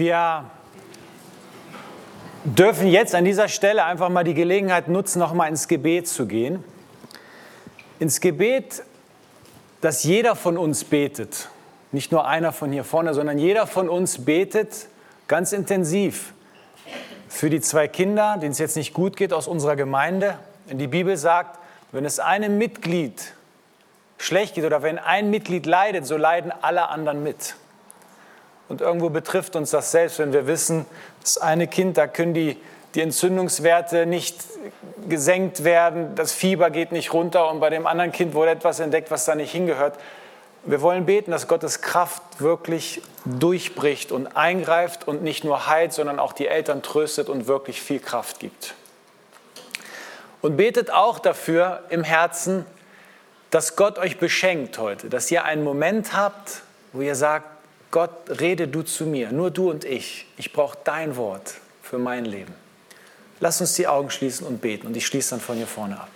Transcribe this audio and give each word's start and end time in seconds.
Wir 0.00 0.50
dürfen 2.44 2.88
jetzt 2.88 3.14
an 3.14 3.24
dieser 3.24 3.48
Stelle 3.48 3.84
einfach 3.84 4.08
mal 4.08 4.24
die 4.24 4.34
Gelegenheit 4.34 4.88
nutzen, 4.88 5.18
noch 5.18 5.34
mal 5.34 5.46
ins 5.46 5.68
Gebet 5.68 6.08
zu 6.08 6.26
gehen. 6.26 6.64
Ins 7.98 8.20
Gebet, 8.20 8.82
dass 9.80 10.04
jeder 10.04 10.36
von 10.36 10.56
uns 10.56 10.84
betet. 10.84 11.48
Nicht 11.92 12.12
nur 12.12 12.26
einer 12.26 12.52
von 12.52 12.72
hier 12.72 12.84
vorne, 12.84 13.14
sondern 13.14 13.38
jeder 13.38 13.66
von 13.66 13.88
uns 13.88 14.24
betet 14.24 14.86
ganz 15.28 15.52
intensiv 15.52 16.32
für 17.28 17.50
die 17.50 17.60
zwei 17.60 17.88
Kinder, 17.88 18.36
denen 18.40 18.52
es 18.52 18.58
jetzt 18.58 18.76
nicht 18.76 18.94
gut 18.94 19.16
geht 19.16 19.32
aus 19.32 19.46
unserer 19.46 19.76
Gemeinde. 19.76 20.38
Denn 20.68 20.78
die 20.78 20.86
Bibel 20.86 21.16
sagt, 21.16 21.58
wenn 21.92 22.04
es 22.04 22.20
einem 22.20 22.58
Mitglied 22.58 23.34
schlecht 24.18 24.54
geht 24.54 24.64
oder 24.64 24.82
wenn 24.82 24.98
ein 24.98 25.30
Mitglied 25.30 25.66
leidet, 25.66 26.06
so 26.06 26.16
leiden 26.16 26.52
alle 26.62 26.88
anderen 26.88 27.22
mit. 27.22 27.54
Und 28.70 28.80
irgendwo 28.80 29.10
betrifft 29.10 29.56
uns 29.56 29.70
das 29.70 29.90
selbst, 29.90 30.20
wenn 30.20 30.32
wir 30.32 30.46
wissen, 30.46 30.86
das 31.22 31.38
eine 31.38 31.66
Kind, 31.66 31.98
da 31.98 32.06
können 32.06 32.34
die, 32.34 32.56
die 32.94 33.00
Entzündungswerte 33.00 34.06
nicht 34.06 34.36
gesenkt 35.08 35.64
werden, 35.64 36.14
das 36.14 36.32
Fieber 36.32 36.70
geht 36.70 36.92
nicht 36.92 37.12
runter 37.12 37.50
und 37.50 37.58
bei 37.58 37.68
dem 37.68 37.88
anderen 37.88 38.12
Kind 38.12 38.32
wurde 38.32 38.52
etwas 38.52 38.78
entdeckt, 38.78 39.10
was 39.10 39.24
da 39.24 39.34
nicht 39.34 39.50
hingehört. 39.50 39.98
Wir 40.62 40.80
wollen 40.82 41.04
beten, 41.04 41.32
dass 41.32 41.48
Gottes 41.48 41.80
Kraft 41.80 42.22
wirklich 42.38 43.02
durchbricht 43.24 44.12
und 44.12 44.36
eingreift 44.36 45.08
und 45.08 45.24
nicht 45.24 45.42
nur 45.42 45.66
heilt, 45.66 45.92
sondern 45.92 46.20
auch 46.20 46.32
die 46.32 46.46
Eltern 46.46 46.80
tröstet 46.80 47.28
und 47.28 47.48
wirklich 47.48 47.82
viel 47.82 47.98
Kraft 47.98 48.38
gibt. 48.38 48.74
Und 50.42 50.56
betet 50.56 50.92
auch 50.92 51.18
dafür 51.18 51.82
im 51.88 52.04
Herzen, 52.04 52.64
dass 53.50 53.74
Gott 53.74 53.98
euch 53.98 54.18
beschenkt 54.18 54.78
heute, 54.78 55.08
dass 55.08 55.28
ihr 55.28 55.44
einen 55.44 55.64
Moment 55.64 56.12
habt, 56.12 56.62
wo 56.92 57.00
ihr 57.00 57.16
sagt, 57.16 57.59
Gott, 57.90 58.40
rede 58.40 58.68
du 58.68 58.82
zu 58.82 59.04
mir, 59.04 59.32
nur 59.32 59.50
du 59.50 59.70
und 59.70 59.84
ich. 59.84 60.26
Ich 60.36 60.52
brauche 60.52 60.78
dein 60.84 61.16
Wort 61.16 61.54
für 61.82 61.98
mein 61.98 62.24
Leben. 62.24 62.54
Lass 63.40 63.60
uns 63.60 63.74
die 63.74 63.88
Augen 63.88 64.10
schließen 64.10 64.46
und 64.46 64.60
beten 64.60 64.86
und 64.86 64.96
ich 64.96 65.06
schließe 65.06 65.30
dann 65.30 65.40
von 65.40 65.56
hier 65.56 65.66
vorne 65.66 65.98
ab. 65.98 66.08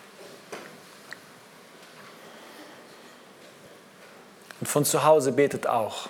Und 4.61 4.67
von 4.69 4.85
zu 4.85 5.05
Hause 5.05 5.33
betet 5.33 5.67
auch. 5.67 6.09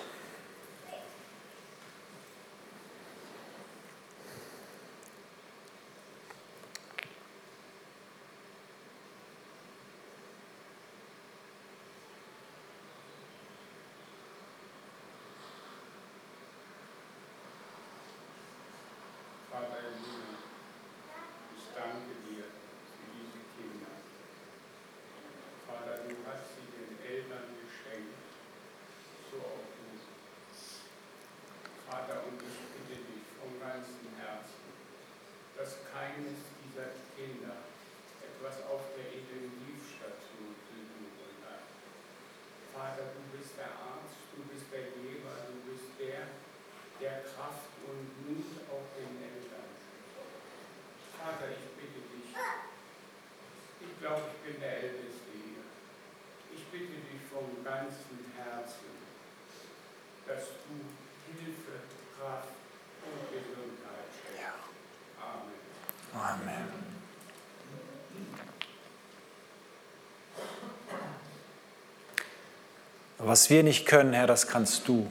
Was 73.27 73.49
wir 73.49 73.63
nicht 73.63 73.87
können, 73.87 74.13
Herr, 74.13 74.27
das 74.27 74.45
kannst 74.45 74.87
du. 74.87 75.09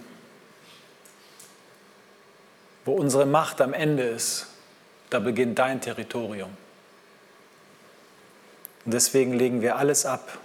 Wo 2.84 2.92
unsere 2.92 3.26
Macht 3.26 3.60
am 3.60 3.72
Ende 3.72 4.04
ist, 4.04 4.46
da 5.10 5.18
beginnt 5.18 5.58
dein 5.58 5.80
Territorium. 5.80 6.56
Und 8.84 8.94
deswegen 8.94 9.32
legen 9.32 9.62
wir 9.62 9.76
alles 9.76 10.06
ab 10.06 10.38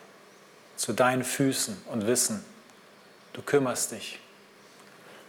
zu 0.78 0.94
deinen 0.94 1.24
Füßen 1.24 1.80
und 1.92 2.08
wissen, 2.08 2.44
du 3.34 3.44
kümmerst 3.44 3.92
dich. 3.92 4.20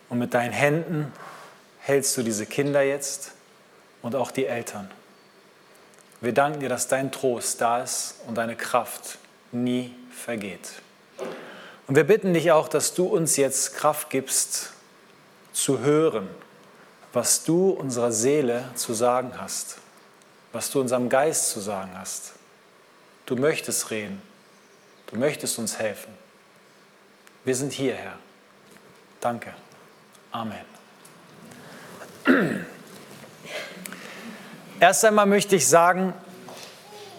Und 0.08 0.18
mit 0.18 0.32
deinen 0.32 0.52
Händen 0.52 1.12
hältst 1.80 2.16
du 2.16 2.22
diese 2.22 2.46
Kinder 2.46 2.80
jetzt 2.80 3.32
und 4.00 4.14
auch 4.14 4.30
die 4.30 4.46
Eltern. 4.46 4.90
Wir 6.22 6.32
danken 6.32 6.60
dir, 6.60 6.70
dass 6.70 6.88
dein 6.88 7.12
Trost 7.12 7.60
da 7.60 7.82
ist 7.82 8.14
und 8.26 8.36
deine 8.36 8.56
Kraft 8.56 9.18
nie 9.52 9.94
vergeht. 10.10 10.80
Und 11.90 11.96
wir 11.96 12.04
bitten 12.04 12.32
dich 12.34 12.52
auch, 12.52 12.68
dass 12.68 12.94
du 12.94 13.04
uns 13.06 13.36
jetzt 13.36 13.74
Kraft 13.74 14.10
gibst, 14.10 14.70
zu 15.52 15.80
hören, 15.80 16.28
was 17.12 17.42
du 17.42 17.70
unserer 17.70 18.12
Seele 18.12 18.62
zu 18.76 18.94
sagen 18.94 19.32
hast, 19.38 19.78
was 20.52 20.70
du 20.70 20.80
unserem 20.80 21.08
Geist 21.08 21.50
zu 21.50 21.58
sagen 21.58 21.90
hast. 21.98 22.34
Du 23.26 23.34
möchtest 23.34 23.90
reden, 23.90 24.22
du 25.08 25.16
möchtest 25.18 25.58
uns 25.58 25.80
helfen. 25.80 26.14
Wir 27.44 27.56
sind 27.56 27.72
hier, 27.72 27.94
Herr. 27.94 28.14
Danke. 29.20 29.52
Amen. 30.30 30.64
Erst 34.78 35.04
einmal 35.04 35.26
möchte 35.26 35.56
ich 35.56 35.66
sagen, 35.66 36.14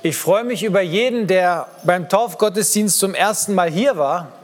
ich 0.01 0.15
freue 0.15 0.45
mich 0.45 0.63
über 0.63 0.79
jeden, 0.79 1.27
der 1.27 1.67
beim 1.83 2.07
Taufgottesdienst 2.07 2.97
zum 2.99 3.13
ersten 3.13 3.53
Mal 3.53 3.69
hier 3.69 3.97
war 3.97 4.37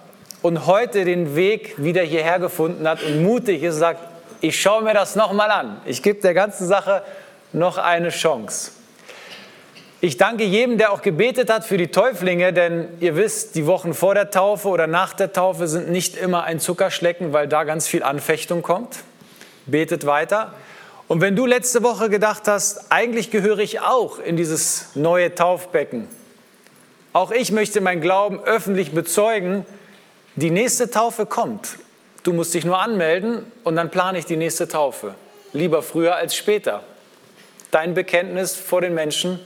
und 0.48 0.66
heute 0.66 1.04
den 1.04 1.36
Weg 1.36 1.74
wieder 1.76 2.04
hierher 2.04 2.40
gefunden 2.40 2.88
hat 2.88 3.04
und 3.04 3.22
mutig 3.22 3.64
ist, 3.64 3.80
sagt, 3.80 4.00
ich 4.40 4.58
schaue 4.58 4.82
mir 4.82 4.94
das 4.94 5.18
nochmal 5.18 5.52
an. 5.52 5.82
Ich 5.86 6.02
gebe 6.02 6.22
der 6.22 6.34
ganzen 6.34 6.66
Sache 6.68 7.04
noch 7.52 7.78
eine 7.78 8.12
Chance. 8.12 8.72
Ich 10.00 10.16
danke 10.16 10.46
jedem, 10.46 10.78
der 10.78 10.94
auch 10.94 11.02
gebetet 11.02 11.50
hat 11.52 11.66
für 11.66 11.76
die 11.76 11.90
Täuflinge, 11.90 12.54
denn 12.54 12.88
ihr 13.02 13.18
wisst, 13.18 13.56
die 13.56 13.66
Wochen 13.66 13.94
vor 13.94 14.16
der 14.16 14.30
Taufe 14.32 14.70
oder 14.70 14.88
nach 14.88 15.12
der 15.12 15.34
Taufe 15.34 15.68
sind 15.68 15.90
nicht 15.90 16.16
immer 16.16 16.46
ein 16.46 16.62
Zuckerschlecken, 16.62 17.34
weil 17.34 17.50
da 17.50 17.66
ganz 17.66 17.86
viel 17.86 18.04
Anfechtung 18.04 18.62
kommt. 18.62 19.00
Betet 19.66 20.06
weiter. 20.06 20.54
Und 21.10 21.20
wenn 21.20 21.36
du 21.36 21.46
letzte 21.46 21.84
Woche 21.84 22.10
gedacht 22.10 22.44
hast, 22.48 22.90
eigentlich 22.90 23.32
gehöre 23.32 23.60
ich 23.60 23.82
auch 23.82 24.20
in 24.20 24.38
dieses 24.38 24.96
neue 24.96 25.36
Taufbecken, 25.36 26.08
auch 27.12 27.32
ich 27.32 27.52
möchte 27.52 27.82
meinen 27.82 28.00
Glauben 28.00 28.40
öffentlich 28.40 28.94
bezeugen, 28.94 29.66
die 30.38 30.52
nächste 30.52 30.90
Taufe 30.90 31.26
kommt. 31.26 31.78
Du 32.24 32.32
musst 32.32 32.54
dich 32.54 32.64
nur 32.64 32.80
anmelden 32.80 33.52
und 33.64 33.76
dann 33.76 33.90
plane 33.90 34.20
ich 34.20 34.26
die 34.26 34.38
nächste 34.38 34.68
Taufe. 34.68 35.16
Lieber 35.52 35.82
früher 35.82 36.16
als 36.16 36.36
später. 36.36 36.84
Dein 37.72 37.94
Bekenntnis 37.96 38.56
vor 38.56 38.82
den 38.82 38.94
Menschen, 38.94 39.40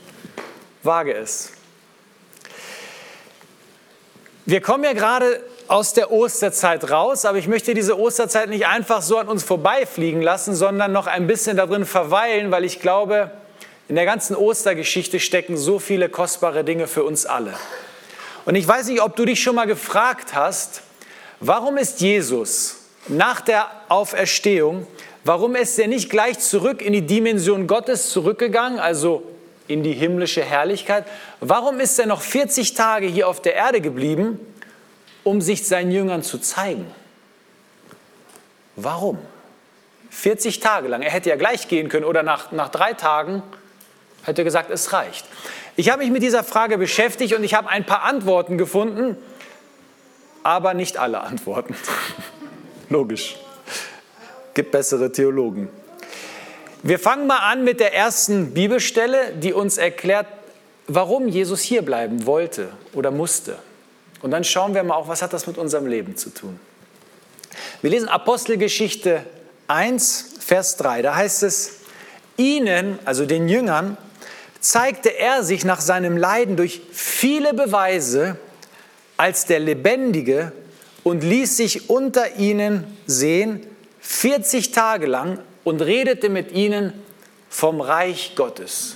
wage 0.83 1.13
es. 1.13 1.53
Wir 4.45 4.61
kommen 4.61 4.83
ja 4.83 4.93
gerade 4.93 5.41
aus 5.67 5.93
der 5.93 6.11
Osterzeit 6.11 6.91
raus, 6.91 7.23
aber 7.23 7.37
ich 7.37 7.47
möchte 7.47 7.73
diese 7.73 7.97
Osterzeit 7.97 8.49
nicht 8.49 8.67
einfach 8.67 9.01
so 9.01 9.17
an 9.17 9.29
uns 9.29 9.44
vorbeifliegen 9.44 10.21
lassen, 10.21 10.55
sondern 10.55 10.91
noch 10.91 11.07
ein 11.07 11.25
bisschen 11.25 11.55
darin 11.55 11.85
verweilen, 11.85 12.51
weil 12.51 12.65
ich 12.65 12.81
glaube, 12.81 13.31
in 13.87 13.95
der 13.95 14.05
ganzen 14.05 14.35
Ostergeschichte 14.35 15.21
stecken 15.21 15.55
so 15.55 15.79
viele 15.79 16.09
kostbare 16.09 16.65
Dinge 16.65 16.87
für 16.87 17.05
uns 17.05 17.25
alle. 17.25 17.53
Und 18.45 18.55
ich 18.55 18.67
weiß 18.67 18.88
nicht, 18.88 19.01
ob 19.01 19.15
du 19.15 19.25
dich 19.25 19.41
schon 19.41 19.55
mal 19.55 19.67
gefragt 19.67 20.33
hast, 20.33 20.81
warum 21.39 21.77
ist 21.77 22.01
Jesus 22.01 22.77
nach 23.07 23.41
der 23.41 23.69
Auferstehung, 23.89 24.88
warum 25.23 25.55
ist 25.55 25.77
er 25.77 25.88
nicht 25.88 26.09
gleich 26.09 26.39
zurück 26.39 26.81
in 26.81 26.93
die 26.93 27.05
Dimension 27.05 27.67
Gottes 27.67 28.09
zurückgegangen, 28.09 28.79
also 28.79 29.23
in 29.67 29.83
die 29.83 29.93
himmlische 29.93 30.43
Herrlichkeit. 30.43 31.05
Warum 31.39 31.79
ist 31.79 31.97
er 31.99 32.05
noch 32.05 32.21
40 32.21 32.73
Tage 32.73 33.07
hier 33.07 33.27
auf 33.27 33.41
der 33.41 33.55
Erde 33.55 33.81
geblieben, 33.81 34.39
um 35.23 35.41
sich 35.41 35.67
seinen 35.67 35.91
Jüngern 35.91 36.23
zu 36.23 36.39
zeigen? 36.39 36.87
Warum? 38.75 39.17
40 40.09 40.59
Tage 40.59 40.87
lang. 40.87 41.01
Er 41.03 41.11
hätte 41.11 41.29
ja 41.29 41.35
gleich 41.35 41.67
gehen 41.67 41.87
können 41.87 42.05
oder 42.05 42.23
nach, 42.23 42.51
nach 42.51 42.69
drei 42.69 42.94
Tagen 42.94 43.44
hätte 44.23 44.41
er 44.41 44.45
gesagt, 44.45 44.69
es 44.69 44.94
reicht. 44.94 45.25
Ich 45.75 45.89
habe 45.89 46.03
mich 46.03 46.12
mit 46.12 46.23
dieser 46.23 46.44
Frage 46.44 46.77
beschäftigt 46.77 47.33
und 47.33 47.44
ich 47.44 47.53
habe 47.53 47.69
ein 47.69 47.85
paar 47.85 48.03
Antworten 48.03 48.57
gefunden, 48.57 49.18
aber 50.44 50.73
nicht 50.73 50.97
alle 50.97 51.21
Antworten. 51.21 51.75
Logisch. 52.89 53.38
Gibt 54.53 54.71
bessere 54.71 55.12
Theologen. 55.12 55.69
Wir 56.83 57.00
fangen 57.00 57.27
mal 57.27 57.38
an 57.38 57.63
mit 57.63 57.79
der 57.79 57.94
ersten 57.94 58.53
Bibelstelle, 58.53 59.33
die 59.35 59.53
uns 59.53 59.77
erklärt, 59.77 60.25
warum 60.88 61.27
Jesus 61.27 61.62
hier 61.62 61.83
bleiben 61.83 62.25
wollte 62.25 62.69
oder 62.94 63.12
musste. 63.12 63.59
Und 64.21 64.31
dann 64.31 64.44
schauen 64.44 64.73
wir 64.73 64.83
mal 64.83 64.95
auch, 64.95 65.07
was 65.07 65.21
hat 65.21 65.31
das 65.31 65.47
mit 65.47 65.57
unserem 65.57 65.88
Leben 65.88 66.18
zu 66.18 66.31
tun. 66.31 66.59
Wir 67.81 67.89
lesen 67.89 68.09
Apostelgeschichte 68.09 69.23
1, 69.68 70.35
Vers 70.39 70.77
3. 70.77 71.01
Da 71.01 71.15
heißt 71.15 71.44
es, 71.44 71.79
ihnen, 72.38 73.00
also 73.06 73.25
den 73.25 73.47
Jüngern, 73.47 73.97
zeigte 74.61 75.09
er 75.09 75.43
sich 75.43 75.65
nach 75.65 75.81
seinem 75.81 76.15
Leiden 76.15 76.55
durch 76.55 76.81
viele 76.93 77.53
Beweise 77.53 78.37
als 79.17 79.45
der 79.45 79.59
Lebendige 79.59 80.53
und 81.03 81.23
ließ 81.23 81.57
sich 81.57 81.89
unter 81.89 82.37
ihnen 82.37 82.85
sehen 83.07 83.65
40 83.99 84.71
Tage 84.71 85.07
lang 85.07 85.39
und 85.63 85.81
redete 85.81 86.29
mit 86.29 86.51
ihnen 86.51 86.93
vom 87.49 87.81
Reich 87.81 88.33
Gottes. 88.35 88.95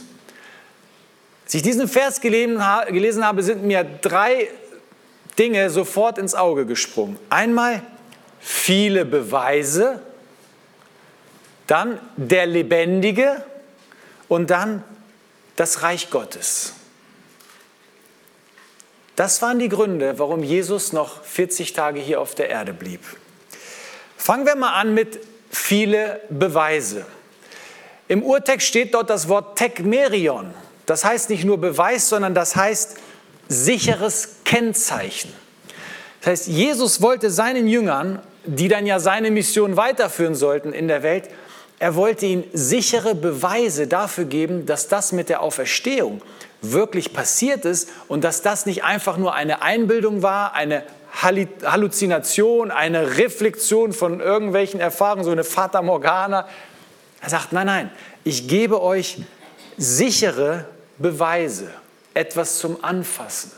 Als 1.46 1.54
ich 1.54 1.62
diesen 1.62 1.88
Vers 1.88 2.22
gelesen 2.22 2.64
habe, 2.64 3.44
sind 3.44 3.64
mir 3.64 3.84
drei 4.02 4.48
Dinge 5.38 5.70
sofort 5.70 6.18
ins 6.18 6.34
Auge 6.34 6.66
gesprungen. 6.66 7.20
Einmal 7.30 7.84
viele 8.40 9.06
Beweise, 9.06 10.02
dann 11.68 12.00
der 12.16 12.46
Lebendige 12.46 13.44
und 14.28 14.50
dann 14.50 14.84
das 15.56 15.82
Reich 15.82 16.10
Gottes. 16.10 16.74
Das 19.16 19.42
waren 19.42 19.60
die 19.60 19.70
Gründe, 19.70 20.20
warum 20.20 20.44
Jesus 20.44 20.92
noch 20.92 21.24
40 21.24 21.74
Tage 21.74 22.00
hier 22.00 22.20
auf 22.20 22.36
der 22.36 22.50
Erde 22.50 22.74
blieb. 22.74 23.02
Fangen 24.18 24.46
wir 24.46 24.56
mal 24.56 24.74
an 24.74 24.94
mit 24.94 25.20
viele 25.50 26.22
Beweise. 26.30 27.06
Im 28.08 28.24
Urtext 28.24 28.68
steht 28.68 28.94
dort 28.94 29.10
das 29.10 29.30
Wort 29.30 29.58
Tekmerion. 29.58 30.54
Das 30.86 31.06
heißt 31.06 31.30
nicht 31.30 31.46
nur 31.46 31.60
Beweis, 31.60 32.10
sondern 32.10 32.36
das 32.36 32.56
heißt 32.56 32.98
sicheres 33.48 34.38
Kennzeichen. 34.44 35.34
Das 36.20 36.32
heißt, 36.32 36.48
Jesus 36.48 37.02
wollte 37.02 37.30
seinen 37.30 37.68
Jüngern, 37.68 38.20
die 38.46 38.68
dann 38.68 38.86
ja 38.86 39.00
seine 39.00 39.32
Mission 39.32 39.78
weiterführen 39.78 40.36
sollten 40.36 40.74
in 40.74 40.88
der 40.88 41.04
Welt, 41.04 41.30
er 41.86 41.94
wollte 41.94 42.26
ihnen 42.26 42.46
sichere 42.52 43.14
Beweise 43.14 43.86
dafür 43.86 44.26
geben, 44.26 44.66
dass 44.66 44.88
das 44.88 45.12
mit 45.12 45.30
der 45.30 45.42
Auferstehung 45.42 46.24
wirklich 46.64 47.14
passiert 47.14 47.64
ist 47.64 47.90
und 48.08 48.24
dass 48.24 48.42
das 48.42 48.66
nicht 48.66 48.84
einfach 48.84 49.18
nur 49.18 49.36
eine 49.36 49.62
Einbildung 49.62 50.24
war, 50.24 50.56
eine 50.56 50.82
Halluzination, 51.22 52.72
eine 52.72 53.20
Reflexion 53.20 53.94
von 53.94 54.20
irgendwelchen 54.20 54.80
Erfahrungen, 54.80 55.24
so 55.24 55.30
eine 55.30 55.44
Fata 55.44 55.84
Morgana. 55.84 56.48
Er 57.22 57.30
sagt, 57.30 57.54
nein, 57.54 57.68
nein, 57.68 57.92
ich 58.24 58.48
gebe 58.48 58.82
euch 58.82 59.20
sichere 59.78 60.66
Beweise, 60.98 61.70
etwas 62.16 62.58
zum 62.58 62.84
Anfassen. 62.84 63.52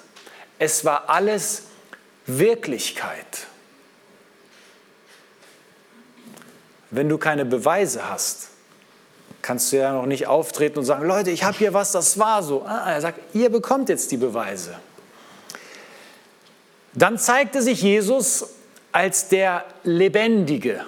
Es 0.60 0.84
war 0.84 1.10
alles 1.10 1.68
Wirklichkeit. 2.26 3.48
Wenn 6.92 7.10
du 7.10 7.18
keine 7.18 7.46
Beweise 7.46 8.10
hast, 8.10 8.50
kannst 9.42 9.72
du 9.72 9.78
ja 9.78 9.94
noch 9.94 10.06
nicht 10.06 10.28
auftreten 10.28 10.80
und 10.80 10.86
sagen, 10.86 11.06
Leute, 11.06 11.32
ich 11.32 11.44
habe 11.44 11.58
hier 11.58 11.74
was, 11.74 11.92
das 11.92 12.18
war 12.18 12.44
so. 12.44 12.64
Ah, 12.66 12.92
er 12.92 13.02
sagt, 13.02 13.20
ihr 13.34 13.50
bekommt 13.50 13.90
jetzt 13.90 14.12
die 14.12 14.18
Beweise. 14.18 14.76
Dann 16.94 17.18
zeigte 17.18 17.62
sich 17.62 17.82
Jesus 17.82 18.50
als 18.92 19.28
der 19.28 19.66
Lebendige. 19.84 20.86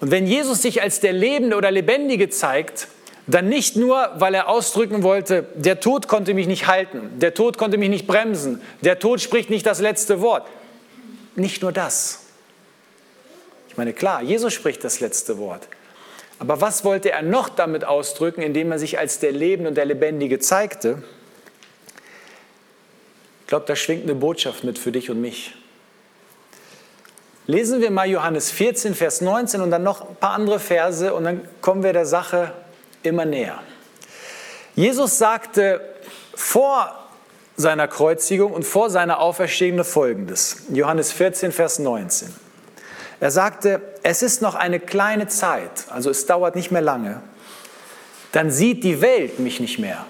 Und 0.00 0.10
wenn 0.10 0.26
Jesus 0.26 0.60
sich 0.60 0.82
als 0.82 1.00
der 1.00 1.12
Lebende 1.12 1.56
oder 1.56 1.70
Lebendige 1.70 2.28
zeigt, 2.28 2.88
dann 3.26 3.48
nicht 3.48 3.76
nur, 3.76 4.10
weil 4.16 4.34
er 4.34 4.48
ausdrücken 4.48 5.02
wollte, 5.02 5.46
der 5.54 5.80
Tod 5.80 6.08
konnte 6.08 6.34
mich 6.34 6.46
nicht 6.46 6.66
halten, 6.66 7.18
der 7.18 7.32
Tod 7.32 7.56
konnte 7.56 7.78
mich 7.78 7.88
nicht 7.88 8.06
bremsen, 8.06 8.60
der 8.82 8.98
Tod 8.98 9.20
spricht 9.20 9.48
nicht 9.48 9.64
das 9.64 9.80
letzte 9.80 10.20
Wort. 10.20 10.46
Nicht 11.36 11.62
nur 11.62 11.72
das. 11.72 12.23
Ich 13.74 13.78
meine, 13.78 13.92
klar, 13.92 14.22
Jesus 14.22 14.52
spricht 14.52 14.84
das 14.84 15.00
letzte 15.00 15.36
Wort. 15.36 15.66
Aber 16.38 16.60
was 16.60 16.84
wollte 16.84 17.10
er 17.10 17.22
noch 17.22 17.48
damit 17.48 17.84
ausdrücken, 17.84 18.40
indem 18.40 18.70
er 18.70 18.78
sich 18.78 19.00
als 19.00 19.18
der 19.18 19.32
Lebende 19.32 19.70
und 19.70 19.74
der 19.74 19.84
Lebendige 19.84 20.38
zeigte? 20.38 21.02
Ich 23.40 23.48
glaube, 23.48 23.66
da 23.66 23.74
schwingt 23.74 24.04
eine 24.04 24.14
Botschaft 24.14 24.62
mit 24.62 24.78
für 24.78 24.92
dich 24.92 25.10
und 25.10 25.20
mich. 25.20 25.56
Lesen 27.48 27.80
wir 27.80 27.90
mal 27.90 28.08
Johannes 28.08 28.52
14, 28.52 28.94
Vers 28.94 29.20
19 29.22 29.60
und 29.60 29.72
dann 29.72 29.82
noch 29.82 30.08
ein 30.08 30.14
paar 30.14 30.34
andere 30.34 30.60
Verse 30.60 31.12
und 31.12 31.24
dann 31.24 31.40
kommen 31.60 31.82
wir 31.82 31.92
der 31.92 32.06
Sache 32.06 32.52
immer 33.02 33.24
näher. 33.24 33.60
Jesus 34.76 35.18
sagte 35.18 35.80
vor 36.36 37.08
seiner 37.56 37.88
Kreuzigung 37.88 38.52
und 38.52 38.62
vor 38.62 38.88
seiner 38.88 39.18
Auferstehung 39.18 39.82
folgendes. 39.82 40.62
Johannes 40.68 41.10
14, 41.10 41.50
Vers 41.50 41.80
19. 41.80 42.43
Er 43.24 43.30
sagte, 43.30 43.80
es 44.02 44.20
ist 44.20 44.42
noch 44.42 44.54
eine 44.54 44.78
kleine 44.78 45.28
Zeit, 45.28 45.86
also 45.88 46.10
es 46.10 46.26
dauert 46.26 46.54
nicht 46.56 46.70
mehr 46.70 46.82
lange, 46.82 47.22
dann 48.32 48.50
sieht 48.50 48.84
die 48.84 49.00
Welt 49.00 49.38
mich 49.38 49.60
nicht 49.60 49.78
mehr. 49.78 50.04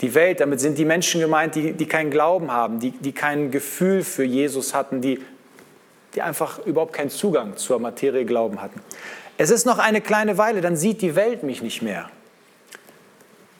Die 0.00 0.14
Welt, 0.14 0.40
damit 0.40 0.60
sind 0.60 0.78
die 0.78 0.86
Menschen 0.86 1.20
gemeint, 1.20 1.54
die, 1.54 1.74
die 1.74 1.84
keinen 1.84 2.10
Glauben 2.10 2.50
haben, 2.50 2.80
die, 2.80 2.92
die 2.92 3.12
kein 3.12 3.50
Gefühl 3.50 4.04
für 4.04 4.24
Jesus 4.24 4.72
hatten, 4.72 5.02
die, 5.02 5.22
die 6.14 6.22
einfach 6.22 6.60
überhaupt 6.64 6.94
keinen 6.94 7.10
Zugang 7.10 7.58
zur 7.58 7.78
Materie 7.78 8.24
Glauben 8.24 8.62
hatten. 8.62 8.80
Es 9.36 9.50
ist 9.50 9.66
noch 9.66 9.78
eine 9.78 10.00
kleine 10.00 10.38
Weile, 10.38 10.62
dann 10.62 10.76
sieht 10.76 11.02
die 11.02 11.14
Welt 11.14 11.42
mich 11.42 11.60
nicht 11.60 11.82
mehr. 11.82 12.08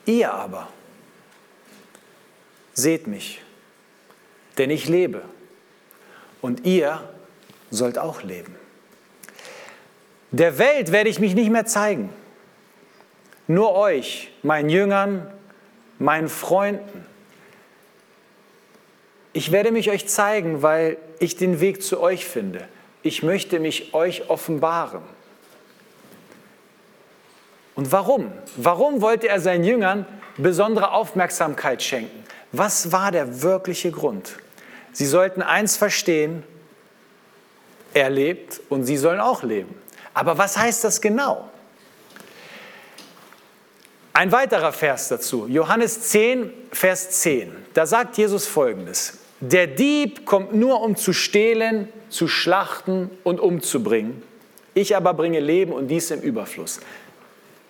Ihr 0.07 0.33
aber 0.33 0.69
seht 2.73 3.09
mich, 3.09 3.43
denn 4.57 4.71
ich 4.71 4.89
lebe. 4.89 5.21
Und 6.41 6.65
ihr 6.65 7.03
sollt 7.73 7.99
auch 7.99 8.23
leben. 8.23 8.55
Der 10.31 10.59
Welt 10.59 10.93
werde 10.93 11.11
ich 11.11 11.19
mich 11.19 11.35
nicht 11.35 11.51
mehr 11.51 11.67
zeigen, 11.67 12.11
nur 13.49 13.75
euch, 13.75 14.31
meinen 14.43 14.69
Jüngern, 14.69 15.27
meinen 15.99 16.29
Freunden. 16.29 17.05
Ich 19.33 19.51
werde 19.51 19.73
mich 19.73 19.91
euch 19.91 20.07
zeigen, 20.09 20.63
weil 20.63 20.97
ich 21.19 21.37
den 21.37 21.61
Weg 21.61 21.83
zu 21.83 22.01
euch 22.01 22.25
finde. 22.25 22.69
Ich 23.03 23.23
möchte 23.23 23.59
mich 23.59 23.95
euch 23.95 24.31
offenbaren. 24.31 25.03
Und 27.75 27.91
warum? 27.91 28.31
Warum 28.57 29.01
wollte 29.01 29.29
er 29.29 29.41
seinen 29.41 29.65
Jüngern 29.65 30.07
besondere 30.37 30.93
Aufmerksamkeit 30.93 31.83
schenken? 31.83 32.23
Was 32.53 32.93
war 32.93 33.11
der 33.11 33.43
wirkliche 33.43 33.91
Grund? 33.91 34.37
Sie 34.93 35.07
sollten 35.07 35.41
eins 35.41 35.77
verstehen, 35.77 36.43
er 37.95 38.11
lebt 38.11 38.61
und 38.69 38.85
sie 38.85 38.97
sollen 38.97 39.21
auch 39.21 39.43
leben. 39.43 39.75
Aber 40.15 40.39
was 40.39 40.57
heißt 40.57 40.85
das 40.85 41.01
genau? 41.01 41.49
Ein 44.15 44.31
weiterer 44.31 44.73
Vers 44.73 45.09
dazu, 45.09 45.47
Johannes 45.49 46.03
10, 46.03 46.53
Vers 46.71 47.11
10. 47.23 47.53
Da 47.73 47.87
sagt 47.87 48.19
Jesus 48.19 48.47
folgendes: 48.47 49.19
Der 49.41 49.67
Dieb 49.67 50.27
kommt 50.27 50.55
nur, 50.55 50.83
um 50.83 50.97
zu 50.97 51.15
stehlen, 51.15 51.89
zu 52.11 52.29
schlachten 52.29 53.11
und 53.25 53.41
umzubringen. 53.41 54.23
Ich 54.75 54.97
aber 54.97 55.15
bringe 55.15 55.41
Leben 55.41 55.73
und 55.73 55.89
dies 55.89 56.11
im 56.11 56.21
Überfluss. 56.21 56.81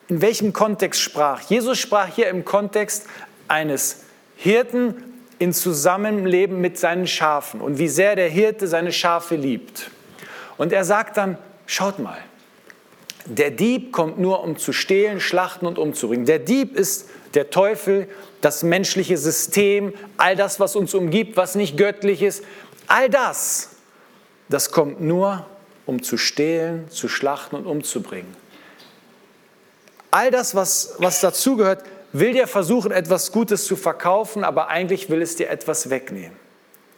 In 0.08 0.20
welchem 0.20 0.52
Kontext 0.52 1.00
sprach? 1.00 1.40
Jesus 1.42 1.78
sprach 1.78 2.08
hier 2.08 2.28
im 2.28 2.44
Kontext 2.44 3.06
eines 3.46 4.02
Hirten 4.36 4.96
in 5.38 5.52
Zusammenleben 5.52 6.60
mit 6.60 6.78
seinen 6.78 7.06
Schafen 7.06 7.60
und 7.60 7.78
wie 7.78 7.88
sehr 7.88 8.16
der 8.16 8.28
Hirte 8.28 8.66
seine 8.66 8.92
Schafe 8.92 9.36
liebt. 9.36 9.90
Und 10.56 10.72
er 10.72 10.84
sagt 10.84 11.16
dann, 11.16 11.38
schaut 11.66 11.98
mal, 11.98 12.18
der 13.24 13.50
Dieb 13.50 13.92
kommt 13.92 14.18
nur, 14.18 14.42
um 14.42 14.56
zu 14.56 14.72
stehlen, 14.72 15.20
schlachten 15.20 15.66
und 15.66 15.78
umzubringen. 15.78 16.26
Der 16.26 16.38
Dieb 16.38 16.76
ist 16.76 17.08
der 17.34 17.50
Teufel, 17.50 18.08
das 18.40 18.62
menschliche 18.62 19.16
System, 19.16 19.94
all 20.16 20.36
das, 20.36 20.58
was 20.58 20.74
uns 20.76 20.92
umgibt, 20.94 21.36
was 21.36 21.54
nicht 21.54 21.76
göttlich 21.76 22.22
ist. 22.22 22.44
All 22.88 23.08
das, 23.08 23.70
das 24.48 24.72
kommt 24.72 25.00
nur, 25.00 25.46
um 25.86 26.02
zu 26.02 26.16
stehlen, 26.16 26.90
zu 26.90 27.08
schlachten 27.08 27.56
und 27.56 27.66
umzubringen. 27.66 28.36
all 30.12 30.30
das, 30.30 30.54
was, 30.54 30.94
was 30.98 31.20
dazugehört, 31.20 31.84
will 32.12 32.32
dir 32.32 32.46
versuchen, 32.46 32.92
etwas 32.92 33.32
Gutes 33.32 33.64
zu 33.64 33.76
verkaufen, 33.76 34.44
aber 34.44 34.68
eigentlich 34.68 35.08
will 35.08 35.22
es 35.22 35.36
dir 35.36 35.48
etwas 35.48 35.88
wegnehmen. 35.90 36.36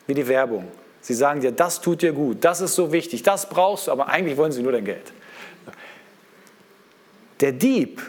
Wie 0.06 0.14
die 0.14 0.26
Werbung. 0.26 0.68
Sie 1.04 1.12
sagen 1.12 1.42
dir, 1.42 1.52
das 1.52 1.82
tut 1.82 2.00
dir 2.00 2.14
gut, 2.14 2.42
das 2.42 2.62
ist 2.62 2.74
so 2.74 2.90
wichtig, 2.90 3.22
das 3.22 3.46
brauchst 3.46 3.88
du, 3.88 3.92
aber 3.92 4.08
eigentlich 4.08 4.38
wollen 4.38 4.52
sie 4.52 4.62
nur 4.62 4.72
dein 4.72 4.86
Geld. 4.86 5.12
Der 7.40 7.52
Dieb 7.52 8.00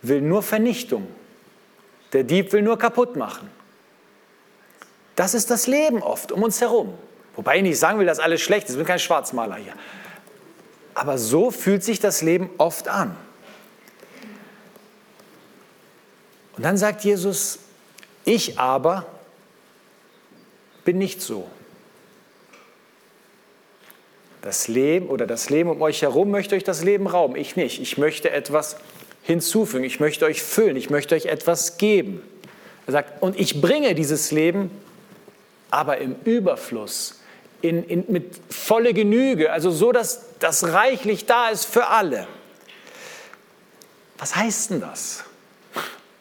will 0.00 0.22
nur 0.22 0.42
Vernichtung. 0.42 1.08
Der 2.14 2.24
Dieb 2.24 2.54
will 2.54 2.62
nur 2.62 2.78
kaputt 2.78 3.16
machen. 3.16 3.50
Das 5.14 5.34
ist 5.34 5.50
das 5.50 5.66
Leben 5.66 6.02
oft 6.02 6.32
um 6.32 6.42
uns 6.42 6.62
herum. 6.62 6.94
Wobei 7.34 7.58
ich 7.58 7.62
nicht 7.62 7.78
sagen 7.78 7.98
will, 7.98 8.06
dass 8.06 8.18
alles 8.18 8.40
schlecht 8.40 8.64
ist. 8.64 8.70
Ich 8.70 8.78
bin 8.78 8.86
kein 8.86 8.98
Schwarzmaler 8.98 9.56
hier. 9.56 9.74
Aber 10.94 11.18
so 11.18 11.50
fühlt 11.50 11.84
sich 11.84 12.00
das 12.00 12.22
Leben 12.22 12.48
oft 12.56 12.88
an. 12.88 13.14
Und 16.56 16.62
dann 16.62 16.78
sagt 16.78 17.04
Jesus, 17.04 17.58
ich 18.24 18.58
aber 18.58 19.04
bin 20.86 20.96
nicht 20.96 21.20
so. 21.20 21.50
Das 24.46 24.68
Leben 24.68 25.08
oder 25.08 25.26
das 25.26 25.50
Leben 25.50 25.68
um 25.70 25.82
euch 25.82 26.02
herum 26.02 26.30
möchte 26.30 26.54
euch 26.54 26.62
das 26.62 26.84
Leben 26.84 27.08
rauben. 27.08 27.34
Ich 27.34 27.56
nicht. 27.56 27.82
Ich 27.82 27.98
möchte 27.98 28.30
etwas 28.30 28.76
hinzufügen. 29.24 29.82
Ich 29.82 29.98
möchte 29.98 30.24
euch 30.24 30.40
füllen. 30.40 30.76
Ich 30.76 30.88
möchte 30.88 31.16
euch 31.16 31.26
etwas 31.26 31.78
geben. 31.78 32.22
Er 32.86 32.92
sagt, 32.92 33.24
und 33.24 33.40
ich 33.40 33.60
bringe 33.60 33.96
dieses 33.96 34.30
Leben 34.30 34.70
aber 35.72 35.98
im 35.98 36.14
Überfluss, 36.24 37.22
in, 37.60 37.82
in, 37.88 38.04
mit 38.06 38.36
volle 38.48 38.94
Genüge, 38.94 39.50
also 39.50 39.72
so, 39.72 39.90
dass 39.90 40.26
das 40.38 40.68
reichlich 40.68 41.26
da 41.26 41.48
ist 41.48 41.64
für 41.64 41.88
alle. 41.88 42.28
Was 44.16 44.36
heißt 44.36 44.70
denn 44.70 44.80
das? 44.80 45.24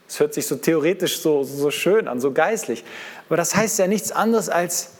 Das 0.07 0.19
hört 0.19 0.33
sich 0.33 0.47
so 0.47 0.55
theoretisch 0.55 1.19
so, 1.19 1.43
so 1.43 1.69
schön 1.69 2.07
an, 2.07 2.19
so 2.19 2.31
geistlich. 2.31 2.83
Aber 3.29 3.37
das 3.37 3.55
heißt 3.55 3.77
ja 3.77 3.85
nichts 3.85 4.11
anderes 4.11 4.49
als, 4.49 4.94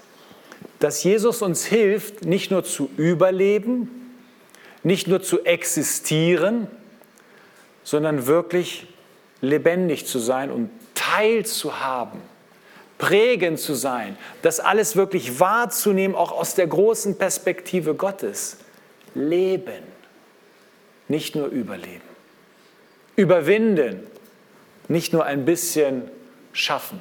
dass 0.80 1.04
Jesus 1.04 1.42
uns 1.42 1.66
hilft, 1.66 2.26
nicht 2.26 2.52
nur 2.52 2.64
zu 2.64 2.90
überleben, 2.98 3.90
nicht 4.84 5.08
nur 5.08 5.22
zu 5.22 5.46
existieren, 5.46 6.68
sondern 7.84 8.28
wirklich 8.28 8.88
lebendig 9.42 10.06
zu 10.06 10.20
sein 10.20 10.52
und 10.52 10.70
Teil 10.94 11.46
zu 11.46 11.80
haben, 11.80 12.22
prägend 12.98 13.60
zu 13.60 13.74
sein, 13.74 14.18
das 14.42 14.60
alles 14.60 14.96
wirklich 14.96 15.40
wahrzunehmen, 15.40 16.16
auch 16.16 16.32
aus 16.32 16.56
der 16.56 16.68
großen 16.68 17.18
Perspektive 17.18 17.96
Gottes. 17.96 18.58
Leben, 19.14 19.84
nicht 21.08 21.36
nur 21.36 21.48
überleben. 21.48 22.02
Überwinden, 23.16 24.06
nicht 24.88 25.14
nur 25.14 25.26
ein 25.26 25.46
bisschen 25.46 26.10
schaffen. 26.52 27.00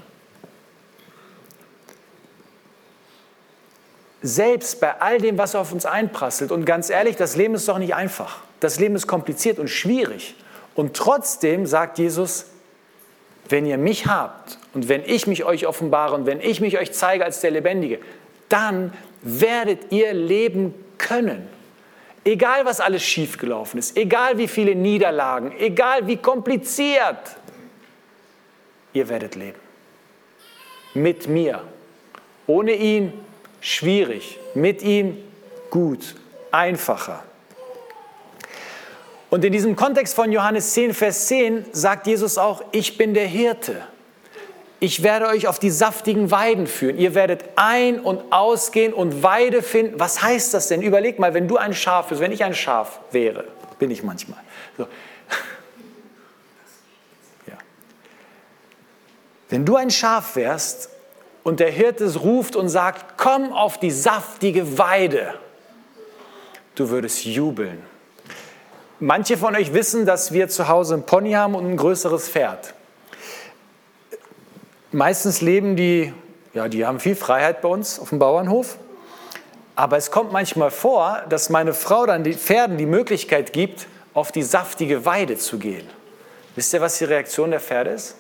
Selbst 4.27 4.81
bei 4.81 5.03
all 5.03 5.19
dem, 5.19 5.37
was 5.37 5.55
auf 5.55 5.71
uns 5.71 5.85
einprasselt, 5.85 6.51
und 6.51 6.65
ganz 6.65 6.89
ehrlich, 6.89 7.15
das 7.17 7.37
Leben 7.37 7.55
ist 7.55 7.69
doch 7.69 7.77
nicht 7.77 7.95
einfach. 7.95 8.39
Das 8.59 8.81
Leben 8.81 8.97
ist 8.97 9.07
kompliziert 9.07 9.59
und 9.59 9.69
schwierig. 9.69 10.35
Und 10.75 10.97
trotzdem 10.97 11.67
sagt 11.67 11.99
Jesus, 11.99 12.47
wenn 13.51 13.67
ihr 13.67 13.77
mich 13.77 14.07
habt 14.07 14.57
und 14.73 14.89
wenn 14.89 15.05
ich 15.05 15.27
mich 15.27 15.45
euch 15.45 15.67
offenbare 15.67 16.15
und 16.15 16.25
wenn 16.25 16.41
ich 16.41 16.63
mich 16.63 16.79
euch 16.79 16.93
zeige 16.93 17.23
als 17.23 17.43
der 17.43 17.51
Lebendige, 17.51 17.99
dann 18.49 18.95
werdet 19.21 19.93
ihr 19.93 20.15
leben 20.15 20.73
können. 20.97 21.47
Egal, 22.25 22.65
was 22.65 22.81
alles 22.81 23.03
schiefgelaufen 23.03 23.79
ist, 23.79 23.95
egal 23.95 24.39
wie 24.39 24.49
viele 24.49 24.75
Niederlagen, 24.75 25.53
egal 25.59 26.07
wie 26.07 26.17
kompliziert, 26.17 27.37
ihr 28.95 29.07
werdet 29.11 29.35
leben. 29.35 29.59
Mit 30.95 31.29
mir. 31.29 31.63
Ohne 32.47 32.73
ihn 32.73 33.24
schwierig, 33.65 34.39
mit 34.55 34.83
ihm 34.83 35.17
gut, 35.71 36.15
einfacher. 36.53 37.23
Und 39.31 39.45
in 39.45 39.53
diesem 39.53 39.75
Kontext 39.75 40.15
von 40.15 40.31
Johannes 40.31 40.75
10, 40.75 40.93
Vers 40.93 41.27
10 41.27 41.65
sagt 41.73 42.07
Jesus 42.07 42.37
auch, 42.37 42.63
ich 42.73 42.99
bin 42.99 43.15
der 43.15 43.27
Hirte. 43.27 43.83
Ich 44.81 45.03
werde 45.03 45.27
euch 45.27 45.49
auf 45.49 45.59
die 45.59 45.71
saftigen 45.71 46.31
Weiden 46.31 46.67
führen. 46.67 46.99
Ihr 46.99 47.15
werdet 47.15 47.43
ein- 47.57 48.01
und 48.01 48.33
ausgehen 48.33 48.93
und 48.93 49.23
Weide 49.23 49.63
finden. 49.63 49.99
Was 49.99 50.23
heißt 50.23 50.53
das 50.53 50.69
denn? 50.69 50.83
Überleg 50.83 51.19
mal, 51.19 51.33
wenn 51.33 51.49
du 51.49 51.57
ein 51.57 51.73
Schaf 51.73 52.09
bist, 52.09 52.21
wenn 52.21 52.33
ich 52.33 52.45
ein 52.45 52.55
Schaf 52.55 53.01
wäre, 53.13 53.45
bin 53.79 53.91
ich 53.91 54.03
manchmal. 54.03 54.41
So. 54.77 54.87
Ja. 57.47 57.57
Wenn 59.49 59.65
du 59.65 59.77
ein 59.77 59.91
Schaf 59.91 60.37
wärst 60.37 60.91
und 61.45 61.61
der 61.61 61.71
Hirte 61.71 62.13
ruft 62.17 62.57
und 62.57 62.69
sagt, 62.69 63.17
komm 63.17 63.53
auf 63.53 63.79
die 63.79 63.93
saftige 63.93 64.77
Weide, 64.77 65.35
du 66.75 66.91
würdest 66.91 67.25
jubeln 67.25 67.95
Manche 69.01 69.37
von 69.37 69.57
euch 69.57 69.75
wissen, 69.75 70.07
dass 70.07 70.33
wir 70.33 70.49
zu 70.49 70.69
Hause 70.69 70.95
ein 70.95 71.05
Pony 71.05 71.33
haben 71.33 71.55
und 71.55 71.69
ein 71.69 71.77
größeres 71.77 72.29
Pferd. 72.29 72.75
Meistens 74.93 75.41
leben 75.41 75.75
die, 75.75 76.15
ja, 76.55 76.69
die 76.69 76.87
haben 76.87 77.01
viel 77.01 77.17
Freiheit 77.17 77.61
bei 77.61 77.69
uns 77.69 77.99
auf 77.99 78.11
dem 78.11 78.21
Bauernhof. 78.21 78.79
Aber 79.75 79.97
es 79.97 80.13
kommt 80.13 80.33
manchmal 80.33 80.71
vor, 80.71 81.23
dass 81.29 81.51
meine 81.51 81.75
Frau 81.75 82.07
dann 82.07 82.23
den 82.23 82.39
Pferden 82.39 82.79
die 82.79 82.87
Möglichkeit 82.87 83.53
gibt, 83.53 83.89
auf 84.15 84.31
die 84.31 84.45
saftige 84.45 85.05
Weide 85.05 85.37
zu 85.37 85.59
gehen. 85.59 85.87
Wisst 86.55 86.73
ihr, 86.73 86.81
was 86.81 86.97
die 86.97 87.05
Reaktion 87.05 87.51
der 87.51 87.61
Pferde 87.61 87.91
ist? 87.91 88.15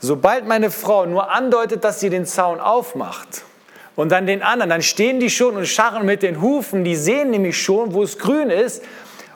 Sobald 0.00 0.46
meine 0.46 0.70
Frau 0.70 1.06
nur 1.06 1.30
andeutet, 1.30 1.84
dass 1.84 2.00
sie 2.00 2.10
den 2.10 2.26
Zaun 2.26 2.58
aufmacht, 2.58 3.44
und 4.00 4.10
dann 4.10 4.26
den 4.26 4.42
anderen. 4.42 4.70
Dann 4.70 4.82
stehen 4.82 5.20
die 5.20 5.28
schon 5.28 5.56
und 5.56 5.66
scharren 5.66 6.06
mit 6.06 6.22
den 6.22 6.40
Hufen. 6.40 6.84
Die 6.84 6.96
sehen 6.96 7.30
nämlich 7.30 7.60
schon, 7.60 7.92
wo 7.92 8.02
es 8.02 8.18
grün 8.18 8.48
ist. 8.48 8.82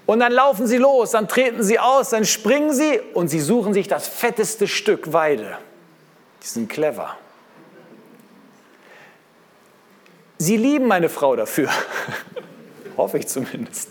Und 0.06 0.20
dann 0.20 0.32
laufen 0.32 0.66
sie 0.66 0.78
los, 0.78 1.10
dann 1.10 1.28
treten 1.28 1.62
sie 1.62 1.78
aus, 1.78 2.10
dann 2.10 2.24
springen 2.24 2.72
sie 2.72 3.00
und 3.14 3.28
sie 3.28 3.40
suchen 3.40 3.74
sich 3.74 3.88
das 3.88 4.08
fetteste 4.08 4.66
Stück 4.66 5.12
Weide. 5.12 5.58
Die 6.42 6.46
sind 6.46 6.68
clever. 6.70 7.16
Sie 10.38 10.56
lieben 10.56 10.86
meine 10.86 11.10
Frau 11.10 11.36
dafür. 11.36 11.70
Hoffe 12.96 13.18
ich 13.18 13.28
zumindest. 13.28 13.90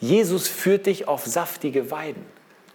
Jesus 0.00 0.48
führt 0.48 0.86
dich 0.86 1.08
auf 1.08 1.24
saftige 1.26 1.90
Weiden. 1.90 2.24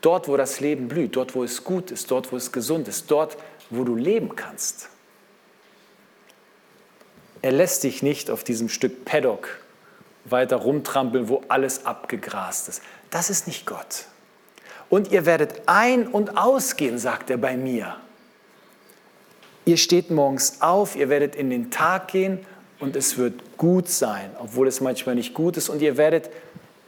Dort, 0.02 0.28
wo 0.28 0.38
das 0.38 0.60
Leben 0.60 0.88
blüht, 0.88 1.16
dort, 1.16 1.36
wo 1.36 1.44
es 1.44 1.64
gut 1.64 1.92
ist, 1.92 2.10
dort, 2.10 2.32
wo 2.32 2.38
es 2.38 2.52
gesund 2.52 2.88
ist, 2.88 3.12
dort, 3.12 3.38
wo 3.70 3.84
du 3.84 3.96
leben 3.96 4.36
kannst. 4.36 4.90
Er 7.42 7.52
lässt 7.52 7.84
dich 7.84 8.04
nicht 8.04 8.30
auf 8.30 8.44
diesem 8.44 8.70
Stück 8.70 9.06
Paddock 9.06 9.60
weiter 10.26 10.58
rumtrampeln, 10.58 11.30
wo 11.30 11.44
alles 11.48 11.86
abgegrast 11.86 12.70
ist. 12.70 12.82
Das 13.10 13.30
ist 13.30 13.48
nicht 13.48 13.66
Gott. 13.66 14.06
Und 14.90 15.12
ihr 15.12 15.26
werdet 15.26 15.62
ein- 15.68 16.08
und 16.08 16.38
ausgehen, 16.38 16.98
sagt 16.98 17.30
er 17.30 17.38
bei 17.38 17.56
mir. 17.56 17.96
Ihr 19.66 19.78
steht 19.78 20.10
morgens 20.10 20.62
auf, 20.62 20.96
ihr 20.96 21.10
werdet 21.10 21.36
in 21.36 21.50
den 21.50 21.72
Tag 21.72 22.10
gehen 22.10 22.40
und 22.80 22.96
es 22.96 23.18
wird 23.18 23.58
gut 23.58 23.88
sein, 23.88 24.32
obwohl 24.40 24.68
es 24.68 24.82
manchmal 24.82 25.16
nicht 25.16 25.34
gut 25.34 25.58
ist. 25.58 25.70
Und 25.70 25.82
ihr 25.82 25.98
werdet 25.98 26.30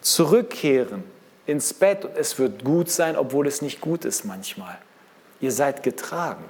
zurückkehren 0.01 1.03
ins 1.51 1.74
Bett 1.74 2.05
und 2.05 2.17
es 2.17 2.39
wird 2.39 2.63
gut 2.63 2.89
sein, 2.89 3.15
obwohl 3.17 3.46
es 3.46 3.62
nicht 3.62 3.81
gut 3.81 4.05
ist 4.05 4.24
manchmal. 4.24 4.77
Ihr 5.41 5.51
seid 5.51 5.84
getragen. 5.84 6.46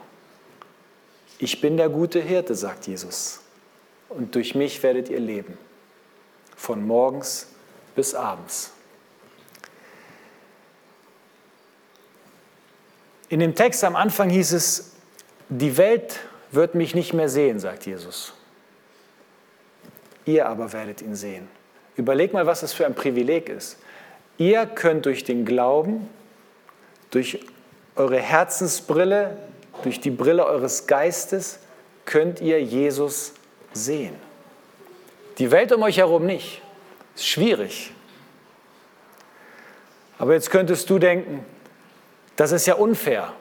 Ich 1.40 1.60
bin 1.60 1.76
der 1.76 1.90
gute 1.90 2.22
Hirte, 2.22 2.56
sagt 2.56 2.88
Jesus 2.88 3.42
und 4.10 4.36
durch 4.36 4.56
mich 4.56 4.82
werdet 4.84 5.10
ihr 5.10 5.20
leben. 5.20 5.58
Von 6.56 6.86
morgens 6.86 7.48
bis 7.96 8.14
abends. 8.14 8.72
In 13.30 13.40
dem 13.40 13.56
Text 13.56 13.84
am 13.84 13.96
Anfang 13.96 14.30
hieß 14.30 14.52
es, 14.52 14.92
die 15.50 15.78
Welt 15.78 16.20
wird 16.52 16.76
mich 16.76 16.94
nicht 16.94 17.14
mehr 17.14 17.30
sehen, 17.30 17.60
sagt 17.60 17.86
Jesus. 17.86 18.34
Ihr 20.26 20.48
aber 20.48 20.74
werdet 20.74 21.02
ihn 21.02 21.16
sehen. 21.16 21.48
Überleg 21.96 22.34
mal, 22.34 22.46
was 22.46 22.62
das 22.62 22.74
für 22.74 22.86
ein 22.86 22.94
Privileg 22.94 23.50
ist. 23.50 23.78
Ihr 24.42 24.66
könnt 24.66 25.06
durch 25.06 25.24
den 25.24 25.46
Glauben, 25.46 26.10
durch 27.12 27.42
eure 27.96 28.18
Herzensbrille, 28.18 29.38
durch 29.84 30.00
die 30.00 30.10
Brille 30.10 30.48
eures 30.48 30.88
Geistes, 30.88 31.60
könnt 32.06 32.42
ihr 32.42 32.60
Jesus 32.60 33.34
sehen. 33.72 34.16
Die 35.38 35.52
Welt 35.52 35.72
um 35.72 35.84
euch 35.84 35.98
herum 35.98 36.26
nicht. 36.26 36.64
Ist 37.14 37.28
schwierig. 37.28 37.92
Aber 40.18 40.34
jetzt 40.34 40.50
könntest 40.50 40.90
du 40.90 40.98
denken, 40.98 41.46
das 42.36 42.52
ist 42.52 42.66
ja 42.66 42.74
unfair. 42.74 43.34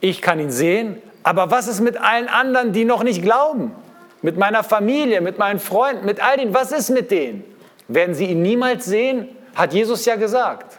Ich 0.00 0.22
kann 0.22 0.38
ihn 0.38 0.52
sehen, 0.52 1.02
aber 1.24 1.50
was 1.50 1.66
ist 1.66 1.80
mit 1.80 1.96
allen 1.96 2.28
anderen, 2.28 2.72
die 2.72 2.84
noch 2.84 3.02
nicht 3.02 3.22
glauben? 3.22 3.74
Mit 4.22 4.36
meiner 4.38 4.62
Familie, 4.62 5.20
mit 5.20 5.36
meinen 5.36 5.58
Freunden, 5.58 6.06
mit 6.06 6.22
all 6.22 6.36
denen, 6.36 6.54
was 6.54 6.70
ist 6.70 6.90
mit 6.90 7.10
denen? 7.10 7.42
Werden 7.88 8.14
sie 8.14 8.26
ihn 8.26 8.40
niemals 8.40 8.84
sehen? 8.84 9.36
Hat 9.54 9.72
Jesus 9.72 10.04
ja 10.04 10.16
gesagt. 10.16 10.78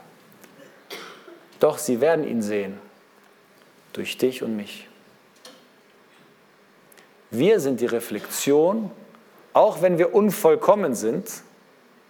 Doch 1.60 1.78
sie 1.78 2.02
werden 2.02 2.28
ihn 2.28 2.42
sehen. 2.42 2.80
Durch 3.94 4.18
dich 4.18 4.44
und 4.44 4.56
mich. 4.56 4.88
Wir 7.32 7.60
sind 7.60 7.82
die 7.82 7.86
Reflexion, 7.86 8.92
auch 9.54 9.82
wenn 9.82 9.98
wir 9.98 10.14
unvollkommen 10.14 10.96
sind, 10.96 11.30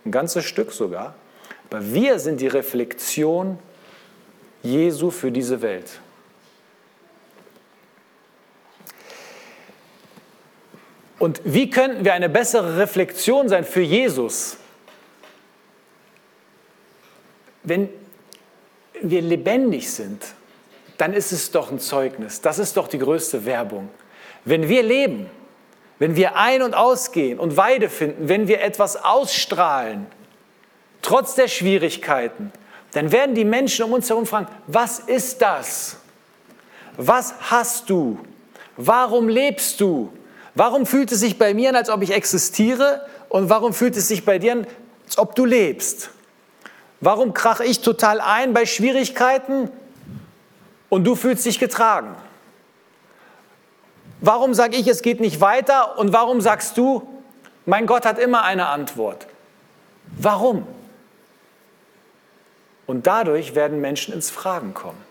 ein 0.05 0.11
ganzes 0.11 0.45
Stück 0.45 0.71
sogar, 0.71 1.15
aber 1.69 1.93
wir 1.93 2.19
sind 2.19 2.41
die 2.41 2.47
Reflexion 2.47 3.57
Jesu 4.61 5.11
für 5.11 5.31
diese 5.31 5.61
Welt. 5.61 5.99
Und 11.17 11.41
wie 11.43 11.69
könnten 11.69 12.03
wir 12.05 12.13
eine 12.13 12.29
bessere 12.29 12.77
Reflexion 12.77 13.47
sein 13.49 13.63
für 13.63 13.81
Jesus, 13.81 14.57
wenn 17.65 17.89
wir 19.01 19.21
lebendig 19.21 19.91
sind? 19.91 20.23
Dann 20.97 21.13
ist 21.13 21.31
es 21.31 21.51
doch 21.51 21.71
ein 21.71 21.79
Zeugnis. 21.79 22.41
Das 22.41 22.59
ist 22.59 22.77
doch 22.77 22.87
die 22.87 22.99
größte 22.99 23.45
Werbung. 23.45 23.89
Wenn 24.45 24.69
wir 24.69 24.83
leben, 24.83 25.29
wenn 25.99 26.15
wir 26.15 26.35
ein- 26.35 26.61
und 26.61 26.73
ausgehen 26.73 27.39
und 27.39 27.57
Weide 27.57 27.89
finden, 27.89 28.29
wenn 28.29 28.47
wir 28.47 28.61
etwas 28.61 29.03
ausstrahlen, 29.03 30.07
trotz 31.01 31.35
der 31.35 31.47
Schwierigkeiten, 31.47 32.51
dann 32.93 33.11
werden 33.11 33.35
die 33.35 33.45
Menschen 33.45 33.85
um 33.85 33.93
uns 33.93 34.09
herum 34.09 34.25
fragen, 34.25 34.47
was 34.67 34.99
ist 34.99 35.41
das? 35.41 35.97
Was 36.97 37.33
hast 37.41 37.89
du? 37.89 38.19
Warum 38.77 39.27
lebst 39.27 39.81
du? 39.81 40.11
Warum 40.53 40.85
fühlt 40.85 41.11
es 41.11 41.19
sich 41.19 41.37
bei 41.37 41.53
mir 41.53 41.69
an, 41.69 41.75
als 41.75 41.89
ob 41.89 42.01
ich 42.01 42.11
existiere? 42.11 43.05
Und 43.27 43.49
warum 43.49 43.73
fühlt 43.73 43.97
es 43.97 44.07
sich 44.07 44.23
bei 44.23 44.39
dir 44.39 44.53
an, 44.53 44.67
als 45.05 45.17
ob 45.17 45.35
du 45.35 45.43
lebst? 45.43 46.09
Warum 47.01 47.33
krache 47.33 47.65
ich 47.65 47.81
total 47.81 48.21
ein 48.21 48.53
bei 48.53 48.65
Schwierigkeiten 48.65 49.69
und 50.89 51.03
du 51.03 51.15
fühlst 51.15 51.45
dich 51.45 51.59
getragen? 51.59 52.15
Warum 54.21 54.53
sage 54.53 54.77
ich, 54.77 54.87
es 54.87 55.01
geht 55.01 55.19
nicht 55.19 55.41
weiter 55.41 55.97
und 55.97 56.13
warum 56.13 56.41
sagst 56.41 56.77
du, 56.77 57.07
mein 57.65 57.85
Gott 57.85 58.05
hat 58.05 58.17
immer 58.17 58.43
eine 58.43 58.67
Antwort? 58.67 59.27
Warum? 60.17 60.65
Und 62.87 63.07
dadurch 63.07 63.55
werden 63.55 63.81
Menschen 63.81 64.13
ins 64.13 64.29
Fragen 64.29 64.73
kommen, 64.73 65.01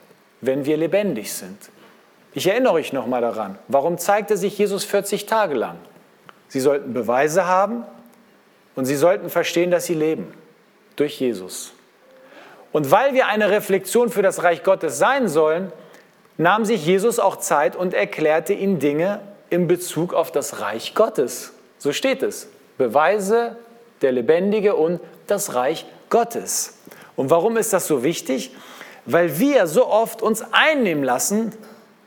wenn 0.41 0.65
wir 0.65 0.77
lebendig 0.77 1.33
sind. 1.33 1.71
Ich 2.33 2.47
erinnere 2.47 2.73
euch 2.73 2.93
nochmal 2.93 3.21
daran, 3.21 3.59
warum 3.69 3.99
zeigte 3.99 4.37
sich 4.37 4.57
Jesus 4.59 4.85
40 4.85 5.27
Tage 5.27 5.55
lang? 5.55 5.77
Sie 6.49 6.61
sollten 6.61 6.95
Beweise 6.95 7.47
haben 7.47 7.85
und 8.75 8.87
sie 8.87 8.97
sollten 8.97 9.29
verstehen, 9.29 9.71
dass 9.71 9.87
sie 9.87 9.95
leben 9.95 10.33
durch 10.97 11.21
Jesus. 11.21 11.73
Und 12.73 12.91
weil 12.91 13.15
wir 13.15 13.27
eine 13.27 13.51
Reflexion 13.51 14.11
für 14.11 14.23
das 14.23 14.43
Reich 14.43 14.63
Gottes 14.63 14.99
sein 14.99 15.29
sollen, 15.29 15.73
nahm 16.37 16.65
sich 16.65 16.85
Jesus 16.85 17.19
auch 17.19 17.37
Zeit 17.37 17.77
und 17.77 17.95
erklärte 17.95 18.53
ihnen 18.53 18.79
Dinge 18.79 19.21
in 19.51 19.69
Bezug 19.69 20.13
auf 20.13 20.33
das 20.33 20.61
Reich 20.61 20.95
Gottes. 20.95 21.53
So 21.79 21.93
steht 21.93 22.23
es. 22.23 22.49
Beweise 22.77 23.57
der 24.03 24.13
Lebendige 24.13 24.75
und 24.75 25.01
das 25.27 25.55
Reich 25.55 25.87
Gottes. 26.11 26.79
Und 27.15 27.31
warum 27.31 27.57
ist 27.57 27.73
das 27.73 27.87
so 27.87 28.03
wichtig? 28.03 28.51
Weil 29.07 29.39
wir 29.39 29.67
so 29.69 29.87
oft 29.87 30.23
uns 30.23 30.45
einnehmen 30.51 31.05
lassen 31.05 31.53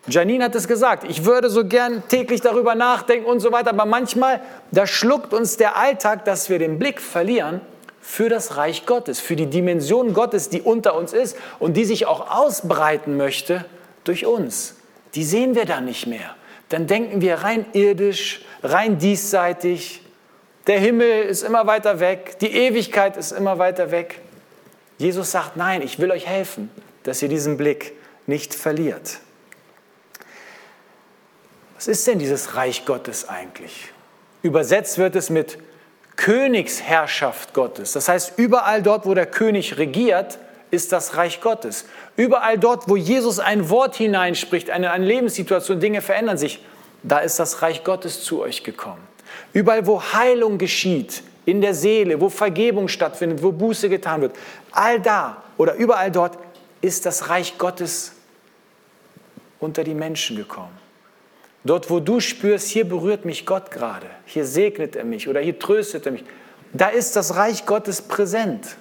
Janine 0.10 0.46
hat 0.46 0.56
es 0.56 0.70
gesagt, 0.70 1.04
ich 1.04 1.26
würde 1.26 1.50
so 1.50 1.66
gern 1.66 2.02
täglich 2.08 2.40
darüber 2.40 2.76
nachdenken 2.76 3.30
und 3.30 3.42
so 3.42 3.52
weiter, 3.52 3.72
aber 3.72 3.86
manchmal, 3.86 4.40
da 4.72 4.88
schluckt 4.88 5.34
uns 5.34 5.58
der 5.58 5.76
Alltag, 5.76 6.24
dass 6.24 6.50
wir 6.50 6.60
den 6.60 6.80
Blick 6.80 7.02
verlieren 7.02 7.60
für 8.08 8.30
das 8.30 8.56
Reich 8.56 8.86
Gottes, 8.86 9.20
für 9.20 9.36
die 9.36 9.48
Dimension 9.48 10.14
Gottes, 10.14 10.48
die 10.48 10.62
unter 10.62 10.96
uns 10.96 11.12
ist 11.12 11.36
und 11.60 11.76
die 11.76 11.84
sich 11.84 12.06
auch 12.06 12.32
ausbreiten 12.32 13.18
möchte 13.18 13.66
durch 14.06 14.26
uns. 14.26 14.78
Die 15.14 15.26
sehen 15.26 15.56
wir 15.56 15.66
dann 15.66 15.84
nicht 15.84 16.08
mehr. 16.08 16.34
Dann 16.70 16.88
denken 16.88 17.20
wir 17.20 17.36
rein 17.36 17.66
irdisch, 17.74 18.46
rein 18.64 18.98
diesseitig. 18.98 20.02
Der 20.68 20.80
Himmel 20.80 21.24
ist 21.24 21.44
immer 21.44 21.68
weiter 21.68 22.00
weg, 22.00 22.40
die 22.40 22.54
Ewigkeit 22.56 23.18
ist 23.18 23.34
immer 23.34 23.60
weiter 23.60 23.92
weg. 23.92 24.22
Jesus 24.98 25.32
sagt, 25.32 25.58
nein, 25.58 25.82
ich 25.82 26.00
will 26.00 26.10
euch 26.10 26.26
helfen, 26.26 26.72
dass 27.04 27.22
ihr 27.22 27.30
diesen 27.30 27.58
Blick 27.58 27.92
nicht 28.26 28.56
verliert. 28.56 29.20
Was 31.76 31.88
ist 31.88 32.08
denn 32.08 32.20
dieses 32.20 32.56
Reich 32.56 32.86
Gottes 32.86 33.28
eigentlich? 33.28 33.90
Übersetzt 34.44 34.98
wird 34.98 35.18
es 35.18 35.30
mit 35.30 35.58
Königsherrschaft 36.18 37.54
Gottes. 37.54 37.94
Das 37.94 38.10
heißt, 38.10 38.34
überall 38.38 38.84
dort, 38.84 39.06
wo 39.06 39.14
der 39.14 39.28
König 39.28 39.78
regiert, 39.78 40.38
ist 40.70 40.92
das 40.92 41.16
Reich 41.16 41.40
Gottes. 41.40 41.86
Überall 42.18 42.58
dort, 42.58 42.90
wo 42.90 42.98
Jesus 42.98 43.40
ein 43.40 43.70
Wort 43.70 43.96
hineinspricht, 43.96 44.70
eine, 44.70 44.92
eine 44.92 45.06
Lebenssituation, 45.06 45.80
Dinge 45.80 46.02
verändern 46.02 46.38
sich, 46.38 46.64
da 47.04 47.20
ist 47.20 47.40
das 47.40 47.62
Reich 47.62 47.84
Gottes 47.84 48.24
zu 48.24 48.42
euch 48.42 48.64
gekommen. 48.64 49.02
Überall, 49.54 49.88
wo 49.88 50.02
Heilung 50.02 50.58
geschieht, 50.58 51.24
in 51.46 51.62
der 51.62 51.74
Seele, 51.74 52.20
wo 52.20 52.28
Vergebung 52.28 52.90
stattfindet, 52.90 53.42
wo 53.42 53.54
Buße 53.54 53.88
getan 53.88 54.20
wird, 54.20 54.36
all 54.72 55.00
da 55.00 55.44
oder 55.58 55.76
überall 55.76 56.12
dort 56.12 56.38
ist 56.82 57.06
das 57.06 57.30
Reich 57.30 57.58
Gottes 57.58 58.12
unter 59.60 59.86
die 59.86 59.94
Menschen 59.94 60.36
gekommen. 60.36 60.78
Dort, 61.68 61.90
wo 61.90 62.00
du 62.00 62.22
spürst, 62.22 62.70
hier 62.70 62.88
berührt 62.88 63.26
mich 63.26 63.46
Gott 63.46 63.72
gerade, 63.72 64.08
hier 64.26 64.46
segnet 64.46 64.96
er 64.96 65.04
mich 65.04 65.28
oder 65.28 65.42
hier 65.42 65.60
tröstet 65.60 66.06
er 66.06 66.14
mich, 66.14 66.24
da 66.72 66.88
ist 66.88 67.18
das 67.18 67.36
Reich 67.36 67.66
Gottes 67.66 68.02
präsent. 68.02 68.78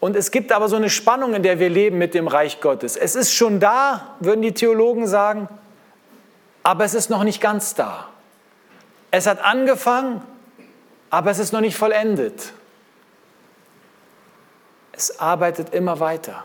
Und 0.00 0.16
es 0.16 0.32
gibt 0.32 0.50
aber 0.50 0.68
so 0.68 0.74
eine 0.74 0.90
Spannung, 0.90 1.34
in 1.34 1.44
der 1.44 1.60
wir 1.60 1.68
leben 1.68 1.96
mit 1.96 2.12
dem 2.14 2.26
Reich 2.26 2.60
Gottes. 2.60 2.96
Es 2.96 3.14
ist 3.14 3.32
schon 3.32 3.60
da, 3.60 4.16
würden 4.18 4.42
die 4.42 4.52
Theologen 4.52 5.06
sagen, 5.06 5.48
aber 6.64 6.84
es 6.84 6.94
ist 6.94 7.08
noch 7.08 7.22
nicht 7.22 7.40
ganz 7.40 7.74
da. 7.74 8.08
Es 9.12 9.28
hat 9.28 9.44
angefangen, 9.44 10.22
aber 11.10 11.30
es 11.30 11.38
ist 11.38 11.52
noch 11.52 11.60
nicht 11.60 11.76
vollendet. 11.76 12.52
Es 14.90 15.20
arbeitet 15.20 15.72
immer 15.72 16.00
weiter. 16.00 16.44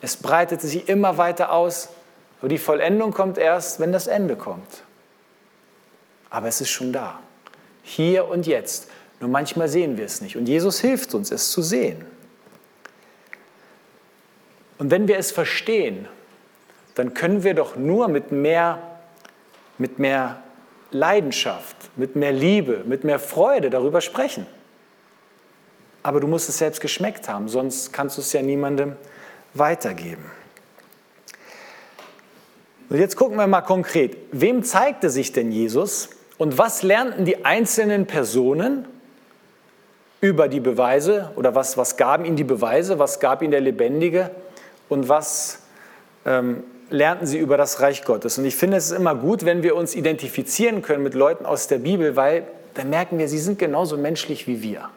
Es 0.00 0.16
breitet 0.16 0.60
sich 0.60 0.88
immer 0.88 1.18
weiter 1.18 1.50
aus 1.50 1.88
aber 2.42 2.48
die 2.48 2.58
Vollendung 2.58 3.12
kommt 3.12 3.38
erst, 3.38 3.78
wenn 3.78 3.92
das 3.92 4.08
Ende 4.08 4.34
kommt. 4.34 4.82
Aber 6.28 6.48
es 6.48 6.60
ist 6.60 6.70
schon 6.70 6.92
da. 6.92 7.20
Hier 7.84 8.26
und 8.26 8.48
jetzt. 8.48 8.90
Nur 9.20 9.30
manchmal 9.30 9.68
sehen 9.68 9.96
wir 9.96 10.06
es 10.06 10.20
nicht. 10.20 10.36
Und 10.36 10.48
Jesus 10.48 10.80
hilft 10.80 11.14
uns, 11.14 11.30
es 11.30 11.52
zu 11.52 11.62
sehen. 11.62 12.04
Und 14.78 14.90
wenn 14.90 15.06
wir 15.06 15.18
es 15.18 15.30
verstehen, 15.30 16.08
dann 16.96 17.14
können 17.14 17.44
wir 17.44 17.54
doch 17.54 17.76
nur 17.76 18.08
mit 18.08 18.32
mehr, 18.32 18.98
mit 19.78 20.00
mehr 20.00 20.42
Leidenschaft, 20.90 21.76
mit 21.94 22.16
mehr 22.16 22.32
Liebe, 22.32 22.82
mit 22.84 23.04
mehr 23.04 23.20
Freude 23.20 23.70
darüber 23.70 24.00
sprechen. 24.00 24.48
Aber 26.02 26.18
du 26.18 26.26
musst 26.26 26.48
es 26.48 26.58
selbst 26.58 26.80
geschmeckt 26.80 27.28
haben, 27.28 27.48
sonst 27.48 27.92
kannst 27.92 28.16
du 28.16 28.20
es 28.20 28.32
ja 28.32 28.42
niemandem 28.42 28.96
weitergeben. 29.54 30.24
Und 32.92 32.98
jetzt 32.98 33.16
gucken 33.16 33.38
wir 33.38 33.46
mal 33.46 33.62
konkret, 33.62 34.18
wem 34.32 34.62
zeigte 34.64 35.08
sich 35.08 35.32
denn 35.32 35.50
Jesus 35.50 36.10
und 36.36 36.58
was 36.58 36.82
lernten 36.82 37.24
die 37.24 37.42
einzelnen 37.42 38.06
Personen 38.06 38.84
über 40.20 40.46
die 40.46 40.60
Beweise 40.60 41.30
oder 41.36 41.54
was, 41.54 41.78
was 41.78 41.96
gaben 41.96 42.26
ihnen 42.26 42.36
die 42.36 42.44
Beweise, 42.44 42.98
was 42.98 43.18
gab 43.18 43.40
ihnen 43.40 43.50
der 43.50 43.62
Lebendige 43.62 44.30
und 44.90 45.08
was 45.08 45.60
ähm, 46.26 46.64
lernten 46.90 47.26
sie 47.26 47.38
über 47.38 47.56
das 47.56 47.80
Reich 47.80 48.04
Gottes. 48.04 48.36
Und 48.36 48.44
ich 48.44 48.56
finde 48.56 48.76
es 48.76 48.90
ist 48.90 48.98
immer 48.98 49.14
gut, 49.14 49.46
wenn 49.46 49.62
wir 49.62 49.74
uns 49.74 49.94
identifizieren 49.94 50.82
können 50.82 51.02
mit 51.02 51.14
Leuten 51.14 51.46
aus 51.46 51.68
der 51.68 51.78
Bibel, 51.78 52.14
weil 52.14 52.46
dann 52.74 52.90
merken 52.90 53.18
wir, 53.18 53.26
sie 53.26 53.38
sind 53.38 53.58
genauso 53.58 53.96
menschlich 53.96 54.46
wie 54.46 54.60
wir. 54.60 54.90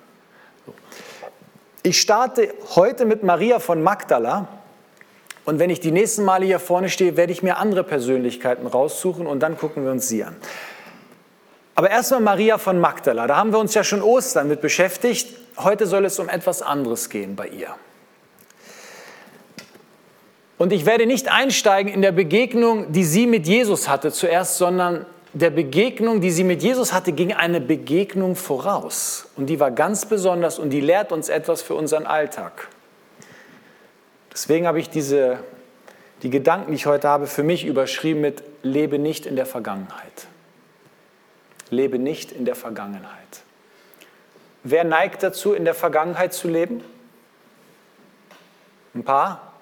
Ich 1.82 2.02
starte 2.02 2.54
heute 2.76 3.06
mit 3.06 3.24
Maria 3.24 3.60
von 3.60 3.82
Magdala. 3.82 4.50
Und 5.46 5.60
wenn 5.60 5.70
ich 5.70 5.80
die 5.80 5.92
nächsten 5.92 6.24
Male 6.24 6.46
hier 6.46 6.60
vorne 6.60 6.90
stehe, 6.90 7.18
werde 7.18 7.32
ich 7.32 7.44
mir 7.44 7.58
andere 7.58 7.84
Persönlichkeiten 7.84 8.66
raussuchen 8.66 9.28
und 9.28 9.40
dann 9.42 9.58
gucken 9.58 9.86
wir 9.86 9.92
uns 9.92 10.08
sie 10.08 10.24
an. 10.24 10.36
Aber 11.76 11.92
erstmal 11.92 12.22
Maria 12.22 12.58
von 12.58 12.80
Magdala. 12.80 13.28
Da 13.28 13.36
haben 13.36 13.52
wir 13.52 13.60
uns 13.60 13.74
ja 13.74 13.84
schon 13.84 14.02
Ostern 14.02 14.48
mit 14.48 14.62
beschäftigt. 14.62 15.36
Heute 15.58 15.86
soll 15.86 16.06
es 16.06 16.18
um 16.20 16.30
etwas 16.30 16.62
anderes 16.62 17.10
gehen 17.10 17.36
bei 17.36 17.48
ihr. 17.48 17.76
Und 20.58 20.72
ich 20.72 20.86
werde 20.86 21.06
nicht 21.06 21.30
einsteigen 21.30 21.94
in 21.94 22.02
der 22.02 22.14
Begegnung, 22.14 22.94
die 22.94 23.04
sie 23.04 23.28
mit 23.28 23.46
Jesus 23.46 23.90
hatte 23.90 24.12
zuerst, 24.12 24.58
sondern 24.58 25.06
der 25.34 25.50
Begegnung, 25.50 26.22
die 26.22 26.32
sie 26.32 26.46
mit 26.46 26.64
Jesus 26.64 26.94
hatte, 26.94 27.12
ging 27.12 27.34
eine 27.34 27.60
Begegnung 27.60 28.38
voraus. 28.38 29.28
Und 29.36 29.48
die 29.48 29.60
war 29.60 29.70
ganz 29.70 30.06
besonders 30.06 30.58
und 30.58 30.70
die 30.70 30.80
lehrt 30.80 31.12
uns 31.12 31.28
etwas 31.28 31.62
für 31.62 31.76
unseren 31.76 32.06
Alltag. 32.06 32.70
Deswegen 34.36 34.68
habe 34.68 34.82
ich 34.82 34.90
diese, 34.90 35.40
die 36.22 36.30
Gedanken, 36.30 36.72
die 36.72 36.76
ich 36.76 36.88
heute 36.88 37.08
habe, 37.08 37.26
für 37.26 37.42
mich 37.42 37.66
überschrieben 37.66 38.20
mit 38.20 38.44
Lebe 38.64 39.00
nicht 39.00 39.26
in 39.26 39.38
der 39.38 39.46
Vergangenheit. 39.46 40.28
Lebe 41.70 41.98
nicht 41.98 42.34
in 42.34 42.44
der 42.44 42.56
Vergangenheit. 42.56 43.16
Wer 44.64 44.84
neigt 44.84 45.24
dazu, 45.24 45.54
in 45.54 45.64
der 45.64 45.74
Vergangenheit 45.74 46.34
zu 46.34 46.50
leben? 46.50 46.84
Ein 48.94 49.04
paar? 49.04 49.54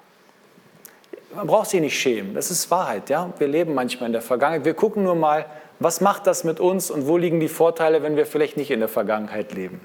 Man 1.35 1.45
braucht 1.45 1.69
sich 1.69 1.79
nicht 1.79 1.99
schämen, 1.99 2.33
das 2.33 2.49
ist 2.49 2.71
Wahrheit. 2.71 3.11
Ja? 3.11 3.31
Wir 3.37 3.47
leben 3.47 3.75
manchmal 3.75 4.07
in 4.07 4.13
der 4.13 4.23
Vergangenheit. 4.23 4.65
Wir 4.65 4.73
gucken 4.73 5.03
nur 5.03 5.15
mal, 5.15 5.45
was 5.79 6.01
macht 6.01 6.25
das 6.25 6.43
mit 6.43 6.59
uns 6.59 6.89
und 6.89 7.05
wo 7.05 7.17
liegen 7.17 7.39
die 7.39 7.47
Vorteile, 7.47 8.01
wenn 8.01 8.15
wir 8.15 8.25
vielleicht 8.25 8.57
nicht 8.57 8.71
in 8.71 8.79
der 8.79 8.89
Vergangenheit 8.89 9.53
leben. 9.53 9.81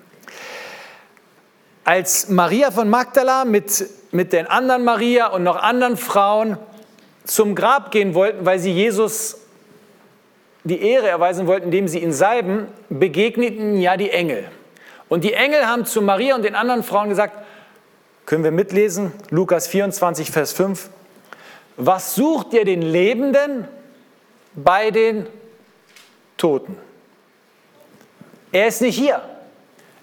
Als 1.88 2.28
Maria 2.28 2.70
von 2.70 2.90
Magdala 2.90 3.46
mit, 3.46 3.88
mit 4.10 4.34
den 4.34 4.46
anderen 4.46 4.84
Maria 4.84 5.28
und 5.28 5.42
noch 5.42 5.56
anderen 5.56 5.96
Frauen 5.96 6.58
zum 7.24 7.54
Grab 7.54 7.92
gehen 7.92 8.12
wollten, 8.12 8.44
weil 8.44 8.58
sie 8.58 8.72
Jesus 8.72 9.38
die 10.64 10.82
Ehre 10.82 11.08
erweisen 11.08 11.46
wollten, 11.46 11.64
indem 11.64 11.88
sie 11.88 12.00
ihn 12.00 12.12
salben, 12.12 12.66
begegneten 12.90 13.80
ja 13.80 13.96
die 13.96 14.10
Engel. 14.10 14.50
Und 15.08 15.24
die 15.24 15.32
Engel 15.32 15.66
haben 15.66 15.86
zu 15.86 16.02
Maria 16.02 16.34
und 16.34 16.42
den 16.42 16.54
anderen 16.54 16.82
Frauen 16.82 17.08
gesagt, 17.08 17.32
können 18.26 18.44
wir 18.44 18.50
mitlesen, 18.50 19.10
Lukas 19.30 19.66
24, 19.66 20.30
Vers 20.30 20.52
5, 20.52 20.90
was 21.78 22.14
sucht 22.14 22.52
ihr 22.52 22.66
den 22.66 22.82
Lebenden 22.82 23.66
bei 24.54 24.90
den 24.90 25.26
Toten? 26.36 26.76
Er 28.52 28.68
ist 28.68 28.82
nicht 28.82 28.98
hier, 28.98 29.22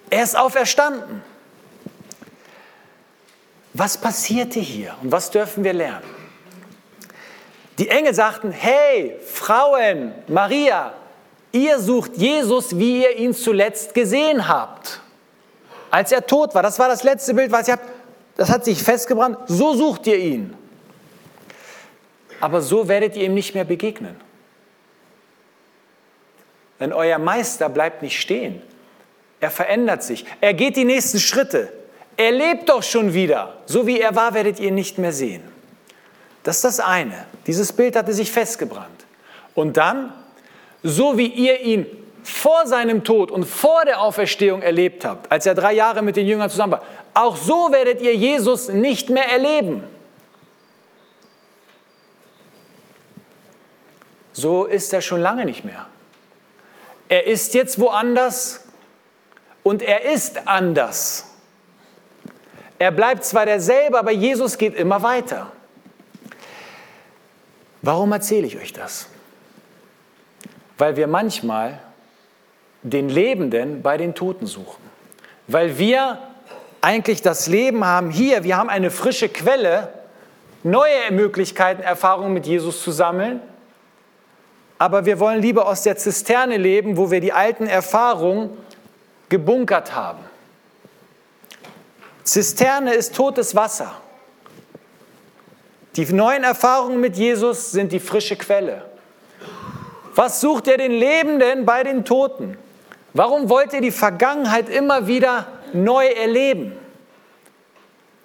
er 0.10 0.24
ist 0.24 0.36
auferstanden. 0.36 1.22
Was 3.78 3.98
passierte 3.98 4.62
hier 4.62 4.96
und 5.02 5.12
was 5.12 5.30
dürfen 5.30 5.66
wir 5.66 5.74
lernen? 5.74 6.06
Die 7.78 7.90
Engel 7.90 8.14
sagten, 8.14 8.54
hey, 8.54 9.18
Frauen, 9.26 10.14
Maria, 10.30 10.94
ihr 11.52 11.78
sucht 11.80 12.16
Jesus, 12.16 12.78
wie 12.80 13.04
ihr 13.04 13.18
ihn 13.18 13.34
zuletzt 13.34 13.94
gesehen 13.94 14.48
habt. 14.48 15.02
Als 15.92 16.14
er 16.14 16.26
tot 16.26 16.56
war, 16.56 16.64
das 16.64 16.80
war 16.80 16.88
das 16.88 17.04
letzte 17.04 17.34
Bild, 17.34 17.52
was 17.52 17.68
ihr 17.68 17.74
habt, 17.74 17.90
das 18.38 18.50
hat 18.50 18.64
sich 18.64 18.82
festgebrannt, 18.82 19.40
so 19.48 19.74
sucht 19.74 20.08
ihr 20.08 20.20
ihn. 20.20 20.56
Aber 22.40 22.62
so 22.62 22.88
werdet 22.88 23.18
ihr 23.18 23.26
ihm 23.26 23.34
nicht 23.34 23.56
mehr 23.56 23.66
begegnen. 23.66 24.16
Denn 26.80 26.94
euer 26.94 27.18
Meister 27.18 27.68
bleibt 27.68 28.02
nicht 28.02 28.22
stehen. 28.22 28.62
Er 29.42 29.52
verändert 29.52 30.02
sich. 30.02 30.26
Er 30.40 30.54
geht 30.54 30.78
die 30.78 30.86
nächsten 30.86 31.20
Schritte. 31.20 31.74
Er 32.18 32.32
lebt 32.32 32.70
doch 32.70 32.84
schon 32.84 33.14
wieder. 33.14 33.58
So 33.66 33.88
wie 33.88 34.00
er 34.00 34.16
war, 34.16 34.34
werdet 34.34 34.60
ihr 34.60 34.70
ihn 34.70 34.76
nicht 34.76 34.98
mehr 34.98 35.12
sehen. 35.12 35.44
Das 36.44 36.58
ist 36.58 36.64
das 36.64 36.80
eine. 36.80 37.26
Dieses 37.48 37.74
Bild 37.74 37.96
hatte 37.96 38.14
sich 38.14 38.32
festgebrannt. 38.32 39.06
Und 39.54 39.78
dann, 39.78 40.14
so 40.84 41.18
wie 41.18 41.28
ihr 41.28 41.60
ihn 41.62 41.86
vor 42.24 42.66
seinem 42.66 43.04
Tod 43.04 43.32
und 43.32 43.46
vor 43.46 43.86
der 43.86 44.02
Auferstehung 44.02 44.62
erlebt 44.62 45.06
habt, 45.06 45.32
als 45.32 45.46
er 45.46 45.56
drei 45.56 45.74
Jahre 45.74 46.02
mit 46.02 46.16
den 46.16 46.28
Jüngern 46.28 46.50
zusammen 46.50 46.74
war, 46.74 46.84
auch 47.14 47.36
so 47.38 47.72
werdet 47.72 48.02
ihr 48.02 48.16
Jesus 48.16 48.70
nicht 48.70 49.10
mehr 49.10 49.30
erleben. 49.30 49.84
So 54.34 54.66
ist 54.66 54.92
er 54.92 55.02
schon 55.02 55.22
lange 55.22 55.46
nicht 55.46 55.64
mehr. 55.64 55.88
Er 57.08 57.26
ist 57.26 57.54
jetzt 57.54 57.80
woanders 57.80 58.66
und 59.64 59.82
er 59.82 60.04
ist 60.12 60.48
anders. 60.48 61.35
Er 62.78 62.92
bleibt 62.92 63.24
zwar 63.24 63.46
derselbe, 63.46 63.98
aber 63.98 64.12
Jesus 64.12 64.58
geht 64.58 64.76
immer 64.76 65.02
weiter. 65.02 65.52
Warum 67.82 68.12
erzähle 68.12 68.48
ich 68.48 68.58
euch 68.58 68.74
das? 68.74 69.08
Weil 70.78 70.98
wir 70.98 71.08
manchmal 71.08 71.80
den 72.84 73.10
Lebenden 73.10 73.82
bei 73.82 73.98
den 73.98 74.14
Toten 74.14 74.46
suchen. 74.46 74.84
Weil 75.48 75.78
wir 75.78 76.20
eigentlich 76.82 77.22
das 77.22 77.48
Leben 77.48 77.86
haben 77.86 78.10
hier, 78.10 78.44
wir 78.44 78.58
haben 78.58 78.70
eine 78.70 78.92
frische 78.92 79.30
Quelle, 79.30 79.90
neue 80.64 81.12
Möglichkeiten, 81.12 81.82
Erfahrungen 81.82 82.34
mit 82.34 82.46
Jesus 82.46 82.84
zu 82.84 82.92
sammeln. 82.92 83.40
Aber 84.78 85.06
wir 85.06 85.20
wollen 85.20 85.42
lieber 85.42 85.68
aus 85.68 85.84
der 85.84 85.96
Zisterne 85.96 86.58
leben, 86.58 86.98
wo 86.98 87.10
wir 87.10 87.22
die 87.22 87.34
alten 87.34 87.68
Erfahrungen 87.68 88.50
gebunkert 89.30 89.96
haben. 89.96 90.25
Zisterne 92.26 92.94
ist 92.96 93.16
totes 93.16 93.56
Wasser. 93.56 94.02
Die 95.96 96.12
neuen 96.12 96.44
Erfahrungen 96.44 97.00
mit 97.00 97.16
Jesus 97.16 97.72
sind 97.72 97.92
die 97.92 98.00
frische 98.00 98.36
Quelle. 98.36 98.90
Was 100.16 100.42
sucht 100.42 100.68
ihr 100.68 100.78
den 100.78 100.92
Lebenden 100.92 101.66
bei 101.66 101.84
den 101.84 102.04
Toten? 102.04 102.58
Warum 103.14 103.48
wollt 103.50 103.74
ihr 103.74 103.82
die 103.82 103.92
Vergangenheit 103.92 104.70
immer 104.70 105.08
wieder 105.08 105.48
neu 105.72 106.08
erleben? 106.08 106.74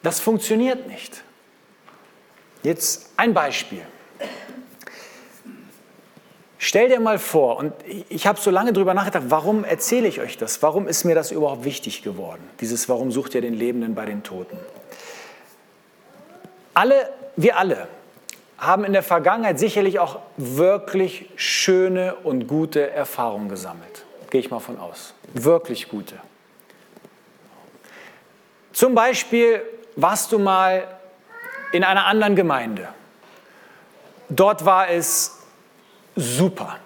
Das 0.03 0.19
funktioniert 0.19 0.89
nicht. 0.89 1.23
Jetzt 2.63 3.11
ein 3.17 3.35
Beispiel. 3.35 3.83
Stell 6.63 6.91
dir 6.91 7.01
mal 7.01 7.19
vor, 7.19 7.57
und 7.57 7.73
ich 8.11 8.27
habe 8.27 8.39
so 8.39 8.51
lange 8.51 8.75
darüber 8.75 8.93
nachgedacht, 8.93 9.25
warum 9.29 9.65
erzähle 9.65 10.07
ich 10.07 10.21
euch 10.21 10.37
das? 10.37 10.63
Warum 10.63 10.89
ist 10.89 11.05
mir 11.05 11.15
das 11.15 11.31
überhaupt 11.31 11.65
wichtig 11.65 12.03
geworden? 12.03 12.43
Dieses 12.61 12.87
Warum 12.87 13.11
sucht 13.11 13.35
ihr 13.35 13.41
den 13.41 13.55
Lebenden 13.55 13.95
bei 13.95 14.05
den 14.05 14.23
Toten? 14.23 14.59
Alle 16.75 17.09
wir 17.37 17.57
alle 17.57 17.89
haben 18.59 18.85
in 18.85 18.93
der 18.93 19.03
Vergangenheit 19.03 19.59
sicherlich 19.59 20.01
auch 20.01 20.19
wirklich 20.37 21.31
schöne 21.37 22.17
und 22.17 22.47
gute 22.47 22.91
Erfahrungen 22.91 23.49
gesammelt. 23.49 24.05
Gehe 24.29 24.43
ich 24.43 24.51
mal 24.51 24.61
von 24.61 24.79
aus. 24.79 25.15
Wirklich 25.33 25.89
gute. 25.89 26.17
Zum 28.75 28.95
Beispiel 28.95 29.63
warst 29.97 30.31
du 30.31 30.39
mal 30.39 30.87
in 31.73 31.85
einer 31.85 32.05
anderen 32.05 32.37
Gemeinde. 32.37 32.89
Dort 34.29 34.67
war 34.67 34.91
es 34.91 35.40
super. 36.21 36.77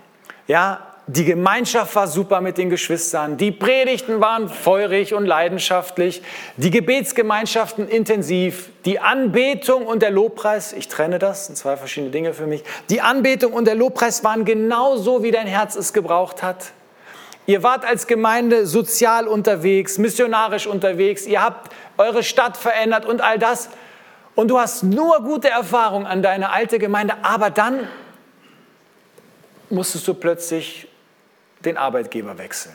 Ja, 0.47 0.81
die 1.07 1.27
Gemeinschaft 1.27 1.95
war 1.97 2.07
super 2.07 2.41
mit 2.41 2.57
den 2.57 2.71
Geschwistern. 2.71 3.37
Die 3.37 3.53
Predigten 3.53 4.23
waren 4.23 4.49
feurig 4.49 5.13
und 5.13 5.27
leidenschaftlich. 5.27 6.23
Die 6.57 6.71
Gebetsgemeinschaften 6.71 7.89
intensiv. 7.89 8.71
Die 8.87 9.01
Anbetung 9.01 9.87
und 9.87 10.01
der 10.01 10.11
Lobpreis, 10.11 10.73
ich 10.73 10.89
trenne 10.89 11.19
das, 11.19 11.47
sind 11.47 11.59
zwei 11.59 11.77
verschiedene 11.77 12.11
Dinge 12.11 12.33
für 12.33 12.47
mich. 12.47 12.65
Die 12.89 13.03
Anbetung 13.03 13.53
und 13.53 13.67
der 13.67 13.75
Lobpreis 13.75 14.25
waren 14.25 14.47
genauso, 14.47 15.23
wie 15.23 15.31
dein 15.31 15.47
Herz 15.47 15.77
es 15.77 15.93
gebraucht 15.93 16.43
hat. 16.43 16.73
Ihr 17.45 17.63
wart 17.63 17.85
als 17.85 18.07
Gemeinde 18.07 18.67
sozial 18.67 19.29
unterwegs, 19.29 19.99
missionarisch 19.99 20.67
unterwegs. 20.67 21.27
Ihr 21.27 21.43
habt 21.43 21.71
eure 21.99 22.23
Stadt 22.23 22.57
verändert 22.57 23.05
und 23.05 23.21
all 23.21 23.39
das. 23.39 23.69
Und 24.35 24.49
du 24.49 24.59
hast 24.59 24.83
nur 24.83 25.21
gute 25.21 25.51
Erfahrungen 25.51 26.07
an 26.07 26.23
deine 26.23 26.51
alte 26.51 26.79
Gemeinde. 26.79 27.15
Aber 27.23 27.51
dann 27.51 27.87
musstest 29.75 30.07
du 30.09 30.15
plötzlich 30.15 30.89
den 31.65 31.77
Arbeitgeber 31.77 32.39
wechseln. 32.39 32.75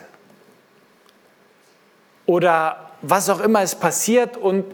Oder 2.26 2.92
was 3.02 3.30
auch 3.30 3.40
immer 3.40 3.64
ist 3.64 3.80
passiert 3.80 4.38
und 4.38 4.66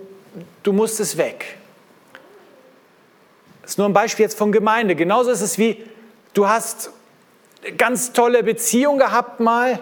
du 0.64 0.74
musstest 0.74 1.18
weg. 1.18 1.58
Das 3.62 3.72
ist 3.72 3.78
nur 3.78 3.88
ein 3.88 3.94
Beispiel 3.94 4.24
jetzt 4.24 4.38
von 4.38 4.52
Gemeinde. 4.52 4.96
Genauso 4.96 5.32
ist 5.32 5.42
es 5.42 5.58
wie, 5.58 5.84
du 6.34 6.48
hast 6.48 6.92
ganz 7.78 8.12
tolle 8.14 8.44
Beziehung 8.44 8.98
gehabt 8.98 9.40
mal 9.40 9.80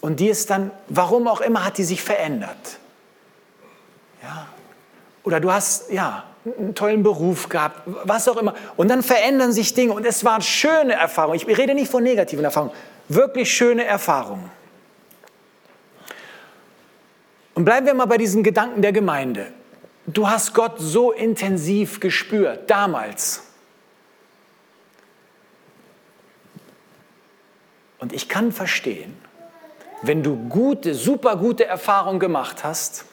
und 0.00 0.20
die 0.20 0.28
ist 0.28 0.48
dann, 0.50 0.70
warum 0.88 1.28
auch 1.28 1.40
immer, 1.40 1.64
hat 1.64 1.78
die 1.78 1.84
sich 1.84 2.02
verändert. 2.02 2.78
Ja. 4.22 4.46
Oder 5.24 5.40
du 5.40 5.52
hast, 5.52 5.90
ja, 5.90 6.24
einen 6.56 6.74
tollen 6.74 7.02
Beruf 7.02 7.48
gehabt, 7.48 7.82
was 8.04 8.28
auch 8.28 8.36
immer. 8.36 8.54
Und 8.76 8.88
dann 8.88 9.02
verändern 9.02 9.52
sich 9.52 9.74
Dinge 9.74 9.92
und 9.92 10.06
es 10.06 10.24
waren 10.24 10.42
schöne 10.42 10.94
Erfahrungen. 10.94 11.36
Ich 11.36 11.58
rede 11.58 11.74
nicht 11.74 11.90
von 11.90 12.02
negativen 12.02 12.44
Erfahrungen, 12.44 12.72
wirklich 13.08 13.52
schöne 13.52 13.84
Erfahrungen. 13.84 14.50
Und 17.54 17.64
bleiben 17.64 17.86
wir 17.86 17.94
mal 17.94 18.06
bei 18.06 18.18
diesen 18.18 18.42
Gedanken 18.42 18.82
der 18.82 18.92
Gemeinde. 18.92 19.48
Du 20.06 20.28
hast 20.28 20.54
Gott 20.54 20.76
so 20.78 21.12
intensiv 21.12 22.00
gespürt, 22.00 22.70
damals. 22.70 23.42
Und 27.98 28.12
ich 28.12 28.28
kann 28.28 28.52
verstehen, 28.52 29.16
wenn 30.02 30.22
du 30.22 30.36
gute, 30.48 30.94
super 30.94 31.36
gute 31.36 31.66
Erfahrungen 31.66 32.20
gemacht 32.20 32.62
hast, 32.62 33.04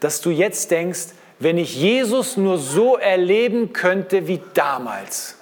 dass 0.00 0.20
du 0.20 0.30
jetzt 0.30 0.70
denkst, 0.70 1.10
wenn 1.40 1.56
ich 1.56 1.74
Jesus 1.74 2.36
nur 2.36 2.58
so 2.58 2.96
erleben 2.96 3.72
könnte 3.72 4.28
wie 4.28 4.40
damals. 4.54 5.36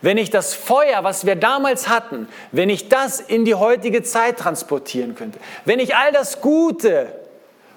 Wenn 0.00 0.18
ich 0.18 0.30
das 0.30 0.54
Feuer, 0.54 1.04
was 1.04 1.26
wir 1.26 1.36
damals 1.36 1.88
hatten, 1.88 2.28
wenn 2.50 2.70
ich 2.70 2.88
das 2.88 3.20
in 3.20 3.44
die 3.44 3.54
heutige 3.54 4.02
Zeit 4.02 4.38
transportieren 4.38 5.14
könnte. 5.14 5.38
Wenn 5.64 5.78
ich 5.78 5.96
all 5.96 6.12
das 6.12 6.40
Gute 6.40 7.14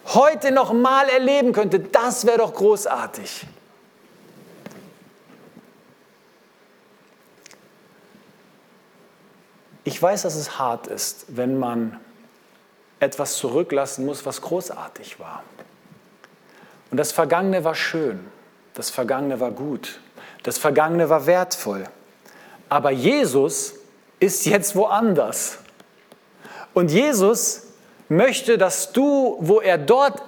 heute 0.07 0.51
noch 0.51 0.73
mal 0.73 1.07
erleben 1.09 1.51
könnte, 1.51 1.79
das 1.79 2.25
wäre 2.25 2.39
doch 2.39 2.53
großartig. 2.53 3.45
Ich 9.83 10.01
weiß, 10.01 10.23
dass 10.23 10.35
es 10.35 10.57
hart 10.57 10.87
ist, 10.87 11.25
wenn 11.29 11.57
man 11.57 11.99
etwas 12.99 13.35
zurücklassen 13.37 14.05
muss, 14.05 14.25
was 14.25 14.41
großartig 14.41 15.19
war. 15.19 15.43
Und 16.91 16.97
das 16.97 17.11
Vergangene 17.11 17.63
war 17.63 17.75
schön, 17.75 18.19
das 18.73 18.89
Vergangene 18.89 19.39
war 19.39 19.51
gut, 19.51 19.99
das 20.43 20.57
Vergangene 20.57 21.09
war 21.09 21.25
wertvoll. 21.25 21.83
Aber 22.69 22.91
Jesus 22.91 23.75
ist 24.19 24.45
jetzt 24.45 24.75
woanders. 24.75 25.57
Und 26.73 26.91
Jesus 26.91 27.63
möchte, 28.09 28.57
dass 28.57 28.91
du, 28.91 29.37
wo 29.39 29.59
er 29.59 29.77
dort, 29.77 30.21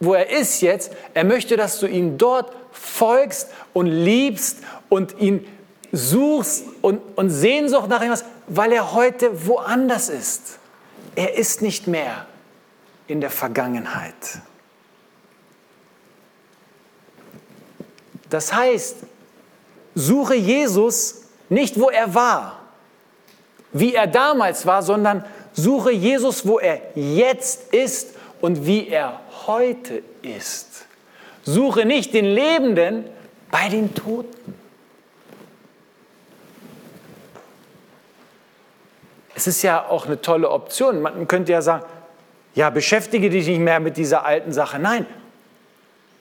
wo 0.00 0.14
er 0.14 0.30
ist 0.30 0.60
jetzt, 0.60 0.92
er 1.14 1.24
möchte, 1.24 1.56
dass 1.56 1.78
du 1.78 1.86
ihm 1.86 2.18
dort 2.18 2.52
folgst 2.72 3.48
und 3.72 3.86
liebst 3.86 4.58
und 4.88 5.18
ihn 5.20 5.46
suchst 5.92 6.64
und, 6.80 7.00
und 7.16 7.30
Sehnsucht 7.30 7.88
nach 7.88 8.02
ihm 8.02 8.10
hast, 8.10 8.24
weil 8.46 8.72
er 8.72 8.92
heute 8.94 9.46
woanders 9.46 10.08
ist. 10.08 10.58
Er 11.14 11.36
ist 11.36 11.62
nicht 11.62 11.86
mehr 11.86 12.26
in 13.06 13.20
der 13.20 13.30
Vergangenheit. 13.30 14.14
Das 18.32 18.50
heißt, 18.50 18.96
suche 19.94 20.34
Jesus 20.34 21.24
nicht, 21.50 21.78
wo 21.78 21.90
er 21.90 22.14
war, 22.14 22.60
wie 23.74 23.94
er 23.94 24.06
damals 24.06 24.64
war, 24.64 24.82
sondern 24.82 25.22
suche 25.52 25.92
Jesus, 25.92 26.46
wo 26.46 26.58
er 26.58 26.80
jetzt 26.94 27.74
ist 27.74 28.14
und 28.40 28.64
wie 28.64 28.88
er 28.88 29.20
heute 29.46 30.02
ist. 30.22 30.86
Suche 31.42 31.84
nicht 31.84 32.14
den 32.14 32.24
Lebenden 32.24 33.04
bei 33.50 33.68
den 33.68 33.94
Toten. 33.94 34.54
Es 39.34 39.46
ist 39.46 39.60
ja 39.60 39.86
auch 39.86 40.06
eine 40.06 40.22
tolle 40.22 40.48
Option. 40.48 41.02
Man 41.02 41.28
könnte 41.28 41.52
ja 41.52 41.60
sagen, 41.60 41.84
ja, 42.54 42.70
beschäftige 42.70 43.28
dich 43.28 43.46
nicht 43.46 43.60
mehr 43.60 43.78
mit 43.78 43.98
dieser 43.98 44.24
alten 44.24 44.54
Sache. 44.54 44.78
Nein, 44.78 45.06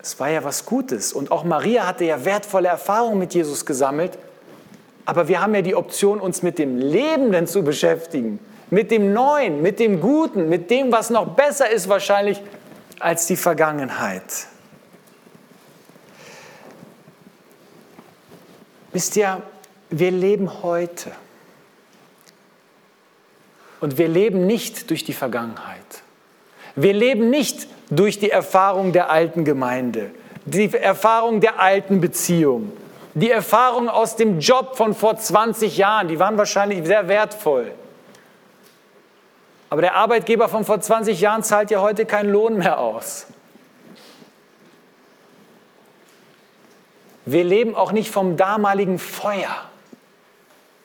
es 0.01 0.19
war 0.19 0.29
ja 0.29 0.43
was 0.43 0.65
Gutes. 0.65 1.13
Und 1.13 1.31
auch 1.31 1.43
Maria 1.43 1.85
hatte 1.85 2.05
ja 2.05 2.25
wertvolle 2.25 2.69
Erfahrungen 2.69 3.19
mit 3.19 3.33
Jesus 3.33 3.65
gesammelt. 3.65 4.17
Aber 5.05 5.27
wir 5.27 5.41
haben 5.41 5.53
ja 5.53 5.61
die 5.61 5.75
Option, 5.75 6.19
uns 6.19 6.41
mit 6.41 6.57
dem 6.57 6.77
Lebenden 6.77 7.47
zu 7.47 7.63
beschäftigen, 7.63 8.39
mit 8.69 8.91
dem 8.91 9.13
Neuen, 9.13 9.61
mit 9.61 9.79
dem 9.79 9.99
Guten, 9.99 10.49
mit 10.49 10.69
dem, 10.71 10.91
was 10.91 11.09
noch 11.09 11.35
besser 11.35 11.69
ist 11.69 11.89
wahrscheinlich 11.89 12.41
als 12.99 13.25
die 13.25 13.35
Vergangenheit. 13.35 14.47
Wisst 18.91 19.15
ihr, 19.15 19.41
wir 19.89 20.11
leben 20.11 20.63
heute. 20.63 21.11
Und 23.79 23.97
wir 23.97 24.07
leben 24.07 24.45
nicht 24.45 24.89
durch 24.89 25.03
die 25.03 25.13
Vergangenheit. 25.13 26.03
Wir 26.75 26.93
leben 26.93 27.29
nicht 27.29 27.67
durch 27.91 28.17
die 28.17 28.31
Erfahrung 28.31 28.93
der 28.93 29.11
alten 29.11 29.45
Gemeinde, 29.45 30.11
die 30.45 30.73
Erfahrung 30.73 31.41
der 31.41 31.59
alten 31.59 32.01
Beziehung, 32.01 32.71
die 33.13 33.29
Erfahrung 33.29 33.89
aus 33.89 34.15
dem 34.15 34.39
Job 34.39 34.77
von 34.77 34.95
vor 34.95 35.17
20 35.17 35.77
Jahren, 35.77 36.07
die 36.07 36.17
waren 36.17 36.37
wahrscheinlich 36.37 36.85
sehr 36.85 37.09
wertvoll. 37.09 37.71
Aber 39.69 39.81
der 39.81 39.95
Arbeitgeber 39.95 40.47
von 40.47 40.65
vor 40.65 40.79
20 40.79 41.19
Jahren 41.19 41.43
zahlt 41.43 41.69
ja 41.69 41.81
heute 41.81 42.05
keinen 42.05 42.31
Lohn 42.31 42.57
mehr 42.57 42.79
aus. 42.79 43.27
Wir 47.25 47.43
leben 47.43 47.75
auch 47.75 47.91
nicht 47.91 48.09
vom 48.09 48.37
damaligen 48.37 48.99
Feuer, 48.99 49.55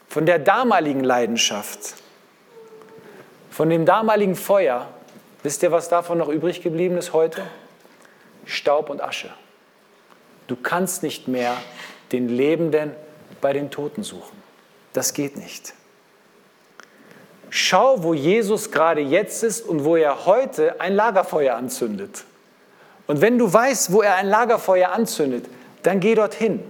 von 0.08 0.26
der 0.26 0.38
damaligen 0.38 1.02
Leidenschaft. 1.02 1.94
Von 3.50 3.70
dem 3.70 3.86
damaligen 3.86 4.34
Feuer, 4.34 4.86
wisst 5.46 5.62
ihr, 5.62 5.70
was 5.70 5.88
davon 5.88 6.18
noch 6.18 6.28
übrig 6.28 6.60
geblieben 6.60 6.98
ist 6.98 7.12
heute? 7.12 7.42
Staub 8.46 8.90
und 8.90 9.00
Asche. 9.00 9.30
Du 10.48 10.56
kannst 10.56 11.04
nicht 11.04 11.28
mehr 11.28 11.56
den 12.10 12.28
Lebenden 12.28 12.90
bei 13.40 13.52
den 13.52 13.70
Toten 13.70 14.02
suchen. 14.02 14.42
Das 14.92 15.14
geht 15.14 15.36
nicht. 15.36 15.72
Schau, 17.48 18.02
wo 18.02 18.12
Jesus 18.12 18.72
gerade 18.72 19.00
jetzt 19.00 19.44
ist 19.44 19.60
und 19.60 19.84
wo 19.84 19.94
er 19.94 20.26
heute 20.26 20.80
ein 20.80 20.96
Lagerfeuer 20.96 21.54
anzündet. 21.54 22.24
Und 23.06 23.20
wenn 23.20 23.38
du 23.38 23.52
weißt, 23.52 23.92
wo 23.92 24.02
er 24.02 24.16
ein 24.16 24.26
Lagerfeuer 24.26 24.90
anzündet, 24.90 25.44
dann 25.84 26.00
geh 26.00 26.16
dorthin. 26.16 26.60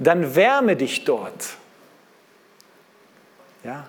Dann 0.00 0.34
wärme 0.34 0.74
dich 0.74 1.04
dort. 1.04 1.50
Ja? 3.62 3.86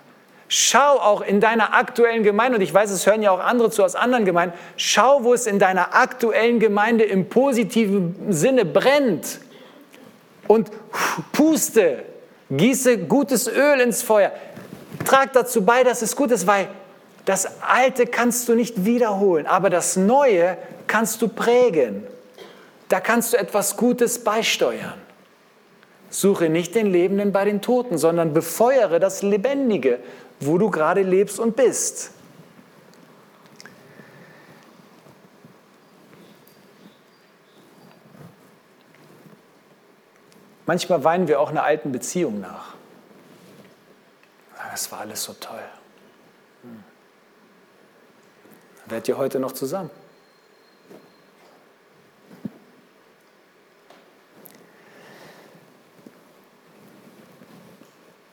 Schau 0.54 1.00
auch 1.00 1.22
in 1.22 1.40
deiner 1.40 1.74
aktuellen 1.74 2.24
Gemeinde, 2.24 2.58
und 2.58 2.62
ich 2.62 2.74
weiß, 2.74 2.92
es 2.92 3.06
hören 3.06 3.22
ja 3.22 3.32
auch 3.32 3.40
andere 3.40 3.72
zu 3.72 3.86
aus 3.86 3.96
anderen 3.96 4.26
Gemeinden, 4.26 4.54
schau, 4.76 5.24
wo 5.24 5.34
es 5.34 5.48
in 5.48 5.60
deiner 5.60 5.96
aktuellen 5.96 6.60
Gemeinde 6.60 7.06
im 7.06 7.30
positiven 7.30 8.34
Sinne 8.34 8.66
brennt. 8.66 9.40
Und 10.50 10.70
puste, 11.32 12.04
gieße 12.50 12.98
gutes 12.98 13.48
Öl 13.48 13.80
ins 13.80 14.04
Feuer. 14.04 14.34
Trag 15.06 15.32
dazu 15.32 15.64
bei, 15.64 15.86
dass 15.86 16.02
es 16.02 16.18
gut 16.18 16.32
ist, 16.32 16.46
weil 16.48 16.68
das 17.24 17.62
Alte 17.62 18.06
kannst 18.06 18.50
du 18.50 18.54
nicht 18.54 18.84
wiederholen, 18.84 19.48
aber 19.48 19.70
das 19.70 19.96
Neue 19.96 20.58
kannst 20.86 21.22
du 21.22 21.30
prägen. 21.30 22.06
Da 22.90 23.00
kannst 23.00 23.32
du 23.32 23.38
etwas 23.38 23.78
Gutes 23.78 24.22
beisteuern. 24.22 24.96
Suche 26.10 26.50
nicht 26.50 26.76
den 26.76 26.88
Lebenden 26.88 27.32
bei 27.32 27.46
den 27.46 27.62
Toten, 27.62 27.98
sondern 27.98 28.34
befeuere 28.34 29.00
das 29.00 29.22
Lebendige, 29.22 30.00
wo 30.42 30.58
du 30.58 30.70
gerade 30.70 31.04
lebst 31.04 31.40
und 31.40 31.56
bist. 31.56 32.12
Manchmal 40.66 41.04
weinen 41.04 41.28
wir 41.28 41.40
auch 41.40 41.50
einer 41.50 41.64
alten 41.64 41.92
Beziehung 41.92 42.40
nach. 42.40 42.76
Das 44.72 44.92
war 44.92 45.02
alles 45.02 45.24
so 45.24 45.34
toll. 45.34 45.60
Hm. 46.64 46.84
Werdet 48.86 49.10
ihr 49.10 49.18
heute 49.18 49.40
noch 49.40 49.52
zusammen? 49.52 49.90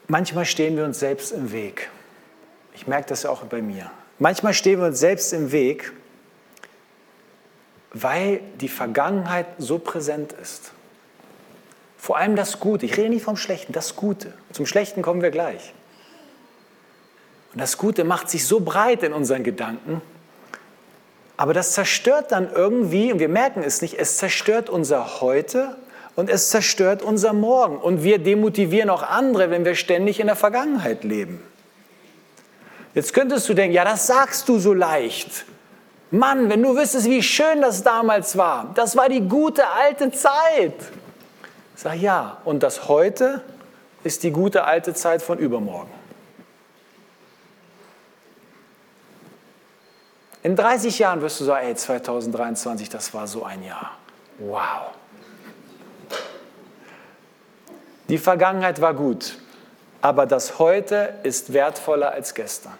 Manchmal 0.07 0.45
stehen 0.45 0.75
wir 0.75 0.85
uns 0.85 0.99
selbst 0.99 1.31
im 1.31 1.51
Weg. 1.51 1.91
Ich 2.79 2.87
merke 2.87 3.09
das 3.09 3.25
auch 3.25 3.43
bei 3.43 3.61
mir. 3.61 3.91
Manchmal 4.19 4.53
stehen 4.53 4.79
wir 4.79 4.87
uns 4.87 5.01
selbst 5.01 5.33
im 5.33 5.51
Weg, 5.51 5.91
weil 7.91 8.39
die 8.61 8.69
Vergangenheit 8.69 9.47
so 9.57 9.79
präsent 9.79 10.31
ist. 10.31 10.71
Vor 11.97 12.15
allem 12.15 12.37
das 12.37 12.61
Gute. 12.61 12.85
Ich 12.85 12.95
rede 12.95 13.09
nicht 13.09 13.23
vom 13.23 13.35
Schlechten, 13.35 13.73
das 13.73 13.97
Gute. 13.97 14.33
Zum 14.53 14.65
Schlechten 14.65 15.01
kommen 15.01 15.21
wir 15.21 15.29
gleich. 15.29 15.73
Und 17.51 17.59
das 17.59 17.77
Gute 17.77 18.05
macht 18.05 18.29
sich 18.29 18.47
so 18.47 18.61
breit 18.61 19.03
in 19.03 19.11
unseren 19.11 19.43
Gedanken, 19.43 20.01
aber 21.35 21.53
das 21.53 21.73
zerstört 21.73 22.31
dann 22.31 22.49
irgendwie, 22.49 23.11
und 23.11 23.19
wir 23.19 23.27
merken 23.27 23.61
es 23.61 23.81
nicht, 23.81 23.99
es 23.99 24.17
zerstört 24.17 24.69
unser 24.69 25.19
Heute 25.19 25.75
und 26.15 26.29
es 26.29 26.49
zerstört 26.49 27.01
unser 27.01 27.33
Morgen. 27.33 27.77
Und 27.77 28.03
wir 28.03 28.19
demotivieren 28.19 28.89
auch 28.89 29.03
andere, 29.03 29.51
wenn 29.51 29.65
wir 29.65 29.75
ständig 29.75 30.21
in 30.21 30.27
der 30.27 30.37
Vergangenheit 30.37 31.03
leben. 31.03 31.43
Jetzt 32.93 33.13
könntest 33.13 33.47
du 33.47 33.53
denken, 33.53 33.73
ja, 33.73 33.83
das 33.83 34.07
sagst 34.07 34.49
du 34.49 34.57
so 34.59 34.73
leicht. 34.73 35.45
Mann, 36.11 36.49
wenn 36.49 36.63
du 36.63 36.75
wüsstest, 36.75 37.05
wie 37.05 37.21
schön 37.21 37.61
das 37.61 37.83
damals 37.83 38.35
war. 38.35 38.71
Das 38.73 38.95
war 38.95 39.09
die 39.09 39.21
gute 39.21 39.67
alte 39.67 40.11
Zeit. 40.11 40.73
Sage 41.75 41.97
ja, 41.97 42.37
und 42.45 42.63
das 42.63 42.87
heute 42.87 43.43
ist 44.03 44.23
die 44.23 44.31
gute 44.31 44.63
alte 44.63 44.93
Zeit 44.93 45.21
von 45.21 45.37
übermorgen. 45.37 45.91
In 50.41 50.55
30 50.55 50.97
Jahren 50.99 51.21
wirst 51.21 51.41
du 51.41 51.43
sagen, 51.43 51.67
ey, 51.67 51.75
2023, 51.75 52.89
das 52.89 53.13
war 53.13 53.27
so 53.27 53.43
ein 53.43 53.63
Jahr. 53.63 53.91
Wow. 54.39 54.93
Die 58.07 58.17
Vergangenheit 58.17 58.81
war 58.81 58.93
gut 58.95 59.35
aber 60.01 60.25
das 60.25 60.59
Heute 60.59 61.15
ist 61.23 61.53
wertvoller 61.53 62.11
als 62.11 62.33
gestern. 62.33 62.77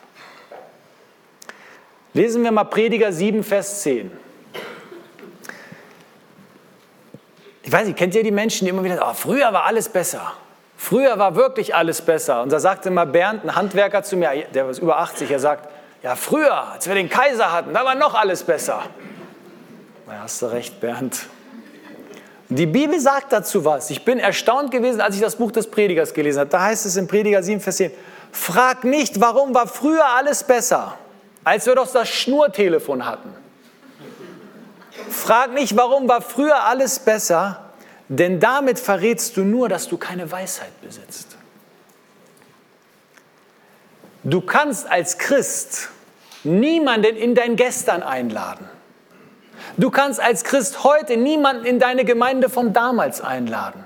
Lesen 2.13 2.43
wir 2.43 2.51
mal 2.51 2.63
Prediger 2.63 3.12
7, 3.12 3.43
Vers 3.43 3.82
10. 3.82 4.12
Ich 7.63 7.71
weiß 7.71 7.86
nicht, 7.86 7.97
kennt 7.97 8.15
ihr 8.15 8.23
die 8.23 8.32
Menschen, 8.32 8.65
die 8.65 8.69
immer 8.69 8.84
wieder 8.84 8.97
sagen, 8.97 9.10
oh, 9.12 9.13
früher 9.13 9.53
war 9.53 9.65
alles 9.65 9.89
besser. 9.89 10.34
Früher 10.75 11.19
war 11.19 11.36
wirklich 11.36 11.75
alles 11.75 12.01
besser. 12.01 12.41
Und 12.41 12.51
da 12.51 12.60
sagte 12.60 12.89
mal 12.89 13.05
Bernd, 13.05 13.43
ein 13.43 13.55
Handwerker 13.55 14.01
zu 14.01 14.17
mir, 14.17 14.45
der 14.53 14.69
ist 14.69 14.79
über 14.79 14.97
80, 14.97 15.29
er 15.29 15.39
sagt, 15.39 15.69
ja 16.01 16.15
früher, 16.15 16.71
als 16.71 16.88
wir 16.88 16.95
den 16.95 17.10
Kaiser 17.10 17.51
hatten, 17.51 17.73
da 17.73 17.84
war 17.86 17.95
noch 17.95 18.15
alles 18.15 18.43
besser. 18.43 18.84
Da 20.08 20.21
hast 20.21 20.41
du 20.41 20.47
recht, 20.47 20.79
Bernd. 20.79 21.27
Die 22.50 22.66
Bibel 22.66 23.00
sagt 23.00 23.32
dazu 23.32 23.64
was. 23.64 23.90
Ich 23.92 24.04
bin 24.04 24.20
erstaunt 24.20 24.72
gewesen, 24.72 25.02
als 25.02 25.16
ich 25.16 25.22
das 25.22 25.36
Buch 25.36 25.52
des 25.52 25.70
Predigers 25.70 26.14
gelesen 26.14 26.40
habe. 26.40 26.50
Da 26.50 26.62
heißt 26.62 26.86
es 26.86 26.98
in 26.98 27.08
Prediger 27.08 27.44
7, 27.44 27.62
Vers 27.62 27.78
10, 27.78 27.92
frag 28.32 28.84
nicht, 28.84 29.22
warum 29.22 29.54
war 29.54 29.68
früher 29.68 30.06
alles 30.06 30.44
besser. 30.44 30.98
als 31.44 31.66
wir 31.66 31.76
doch 31.76 31.92
das 31.92 32.10
Schnurtelefon 32.10 33.06
hatten. 33.06 33.34
Frag 35.10 35.54
nicht, 35.54 35.76
warum 35.76 36.08
war 36.08 36.22
früher 36.22 36.64
alles 36.64 37.00
besser, 37.00 37.72
denn 38.08 38.40
damit 38.40 38.80
verrätst 38.80 39.38
du 39.38 39.42
nur, 39.42 39.70
dass 39.70 39.88
du 39.88 39.98
keine 39.98 40.32
Weisheit 40.32 40.80
besitzt. 40.82 41.38
Du 44.24 44.42
kannst 44.42 44.90
als 44.90 45.18
Christ 45.18 45.90
niemanden 46.44 47.16
in 47.16 47.36
dein 47.36 47.56
Gestern 47.56 48.04
einladen. 48.04 48.70
Du 49.77 49.89
kannst 49.89 50.19
als 50.19 50.43
Christ 50.43 50.84
heute 50.84 51.17
niemanden 51.17 51.65
in 51.65 51.79
deine 51.79 52.05
Gemeinde 52.05 52.49
von 52.49 52.73
damals 52.73 53.21
einladen. 53.21 53.86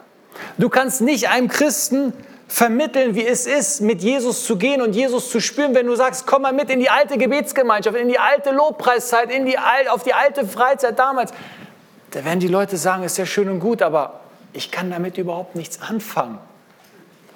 Du 0.58 0.70
kannst 0.70 1.02
nicht 1.02 1.30
einem 1.30 1.48
Christen 1.48 2.14
vermitteln, 2.48 3.16
wie 3.16 3.26
es 3.26 3.48
ist, 3.48 3.82
mit 3.82 4.04
Jesus 4.04 4.46
zu 4.46 4.58
gehen 4.58 4.82
und 4.82 4.96
Jesus 4.96 5.30
zu 5.30 5.40
spüren, 5.40 5.74
wenn 5.74 5.88
du 5.88 5.96
sagst, 5.96 6.28
komm 6.28 6.44
mal 6.44 6.54
mit 6.54 6.70
in 6.70 6.80
die 6.80 6.90
alte 6.90 7.18
Gebetsgemeinschaft, 7.18 7.98
in 7.98 8.10
die 8.10 8.20
alte 8.20 8.52
Lobpreiszeit, 8.52 9.32
in 9.32 9.46
die, 9.46 9.58
auf 9.90 10.04
die 10.04 10.14
alte 10.14 10.46
Freizeit 10.46 11.00
damals. 11.00 11.32
Da 12.12 12.24
werden 12.24 12.40
die 12.40 12.48
Leute 12.48 12.78
sagen, 12.78 13.04
ist 13.04 13.18
ja 13.18 13.26
schön 13.26 13.50
und 13.50 13.60
gut, 13.60 13.82
aber 13.82 14.20
ich 14.54 14.70
kann 14.70 14.92
damit 14.92 15.18
überhaupt 15.18 15.56
nichts 15.56 15.82
anfangen. 15.82 16.38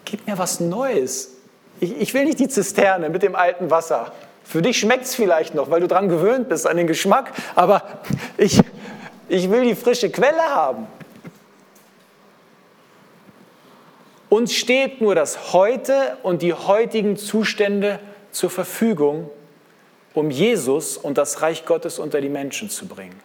Gib 0.06 0.28
mir 0.28 0.38
was 0.38 0.60
Neues. 0.60 1.32
Ich, 1.80 2.00
ich 2.00 2.14
will 2.14 2.26
nicht 2.26 2.40
die 2.40 2.48
Zisterne 2.48 3.10
mit 3.10 3.24
dem 3.24 3.36
alten 3.36 3.72
Wasser. 3.72 4.12
Für 4.48 4.62
dich 4.62 4.80
schmeckt 4.80 5.04
es 5.04 5.14
vielleicht 5.14 5.56
noch, 5.56 5.70
weil 5.70 5.82
du 5.82 5.88
daran 5.88 6.08
gewöhnt 6.08 6.48
bist, 6.48 6.66
an 6.66 6.78
den 6.78 6.88
Geschmack, 6.88 7.34
aber 7.54 7.84
ich, 8.38 8.62
ich 9.28 9.52
will 9.52 9.66
die 9.66 9.76
frische 9.76 10.10
Quelle 10.10 10.42
haben. 10.42 10.88
Uns 14.30 14.54
steht 14.54 15.02
nur 15.02 15.16
das 15.16 15.52
Heute 15.52 16.18
und 16.24 16.42
die 16.42 16.54
heutigen 16.54 17.18
Zustände 17.18 18.00
zur 18.32 18.50
Verfügung, 18.50 19.30
um 20.14 20.32
Jesus 20.32 20.96
und 20.96 21.18
das 21.18 21.42
Reich 21.42 21.66
Gottes 21.66 22.00
unter 22.00 22.22
die 22.22 22.30
Menschen 22.30 22.70
zu 22.70 22.88
bringen. 22.88 23.20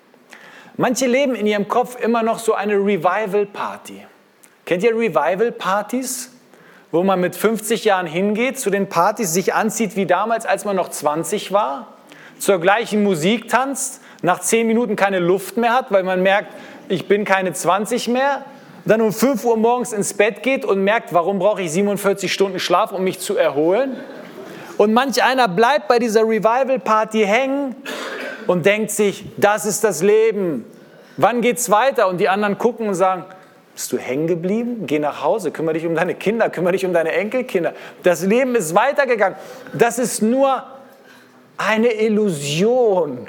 Manche 0.76 1.06
leben 1.06 1.36
in 1.36 1.46
ihrem 1.46 1.68
Kopf 1.68 2.00
immer 2.02 2.24
noch 2.24 2.40
so 2.40 2.54
eine 2.54 2.74
Revival-Party. 2.74 4.04
Kennt 4.64 4.82
ihr 4.82 4.90
Revival-Partys? 4.90 6.31
Wo 6.92 7.02
man 7.02 7.20
mit 7.20 7.34
50 7.34 7.84
Jahren 7.84 8.06
hingeht, 8.06 8.60
zu 8.60 8.70
den 8.70 8.88
Partys 8.88 9.32
sich 9.32 9.54
anzieht 9.54 9.96
wie 9.96 10.06
damals, 10.06 10.46
als 10.46 10.64
man 10.64 10.76
noch 10.76 10.90
20 10.90 11.50
war, 11.50 11.88
zur 12.38 12.60
gleichen 12.60 13.02
Musik 13.02 13.48
tanzt, 13.48 14.02
nach 14.20 14.40
10 14.40 14.66
Minuten 14.66 14.94
keine 14.94 15.18
Luft 15.18 15.56
mehr 15.56 15.72
hat, 15.72 15.90
weil 15.90 16.04
man 16.04 16.22
merkt, 16.22 16.54
ich 16.88 17.08
bin 17.08 17.24
keine 17.24 17.54
20 17.54 18.08
mehr, 18.08 18.44
dann 18.84 19.00
um 19.00 19.12
5 19.12 19.44
Uhr 19.44 19.56
morgens 19.56 19.92
ins 19.92 20.14
Bett 20.14 20.42
geht 20.42 20.64
und 20.64 20.84
merkt, 20.84 21.14
warum 21.14 21.38
brauche 21.38 21.62
ich 21.62 21.72
47 21.72 22.32
Stunden 22.32 22.60
Schlaf, 22.60 22.92
um 22.92 23.02
mich 23.04 23.18
zu 23.20 23.36
erholen? 23.36 23.96
Und 24.76 24.92
manch 24.92 25.22
einer 25.22 25.48
bleibt 25.48 25.88
bei 25.88 25.98
dieser 25.98 26.22
Revival-Party 26.22 27.24
hängen 27.24 27.74
und 28.46 28.66
denkt 28.66 28.90
sich, 28.90 29.24
das 29.36 29.64
ist 29.64 29.84
das 29.84 30.02
Leben. 30.02 30.64
Wann 31.16 31.40
geht's 31.40 31.70
weiter? 31.70 32.08
Und 32.08 32.18
die 32.18 32.28
anderen 32.28 32.58
gucken 32.58 32.88
und 32.88 32.94
sagen, 32.94 33.24
bist 33.74 33.92
du 33.92 33.98
hängen 33.98 34.26
geblieben? 34.26 34.86
Geh 34.86 34.98
nach 34.98 35.22
Hause, 35.22 35.50
kümmere 35.50 35.74
dich 35.74 35.86
um 35.86 35.94
deine 35.94 36.14
Kinder, 36.14 36.50
kümmere 36.50 36.72
dich 36.72 36.84
um 36.84 36.92
deine 36.92 37.12
Enkelkinder. 37.12 37.72
Das 38.02 38.22
Leben 38.22 38.54
ist 38.54 38.74
weitergegangen. 38.74 39.38
Das 39.72 39.98
ist 39.98 40.20
nur 40.20 40.64
eine 41.56 41.92
Illusion. 41.92 43.28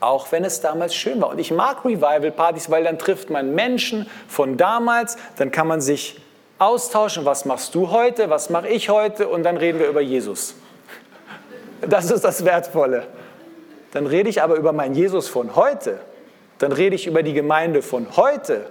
Auch 0.00 0.30
wenn 0.32 0.44
es 0.44 0.60
damals 0.60 0.94
schön 0.94 1.22
war. 1.22 1.30
Und 1.30 1.38
ich 1.38 1.50
mag 1.50 1.84
Revival-Partys, 1.84 2.70
weil 2.70 2.84
dann 2.84 2.98
trifft 2.98 3.30
man 3.30 3.54
Menschen 3.54 4.06
von 4.28 4.58
damals, 4.58 5.16
dann 5.36 5.50
kann 5.50 5.66
man 5.66 5.80
sich 5.80 6.20
austauschen, 6.58 7.24
was 7.24 7.46
machst 7.46 7.74
du 7.74 7.90
heute, 7.90 8.28
was 8.28 8.50
mache 8.50 8.68
ich 8.68 8.90
heute 8.90 9.28
und 9.28 9.42
dann 9.42 9.56
reden 9.56 9.78
wir 9.78 9.88
über 9.88 10.02
Jesus. 10.02 10.54
Das 11.80 12.10
ist 12.10 12.24
das 12.24 12.44
Wertvolle. 12.44 13.06
Dann 13.92 14.06
rede 14.06 14.28
ich 14.28 14.42
aber 14.42 14.56
über 14.56 14.72
meinen 14.72 14.94
Jesus 14.94 15.28
von 15.28 15.56
heute 15.56 16.00
dann 16.58 16.72
rede 16.72 16.94
ich 16.94 17.06
über 17.06 17.22
die 17.22 17.32
Gemeinde 17.32 17.82
von 17.82 18.16
heute. 18.16 18.70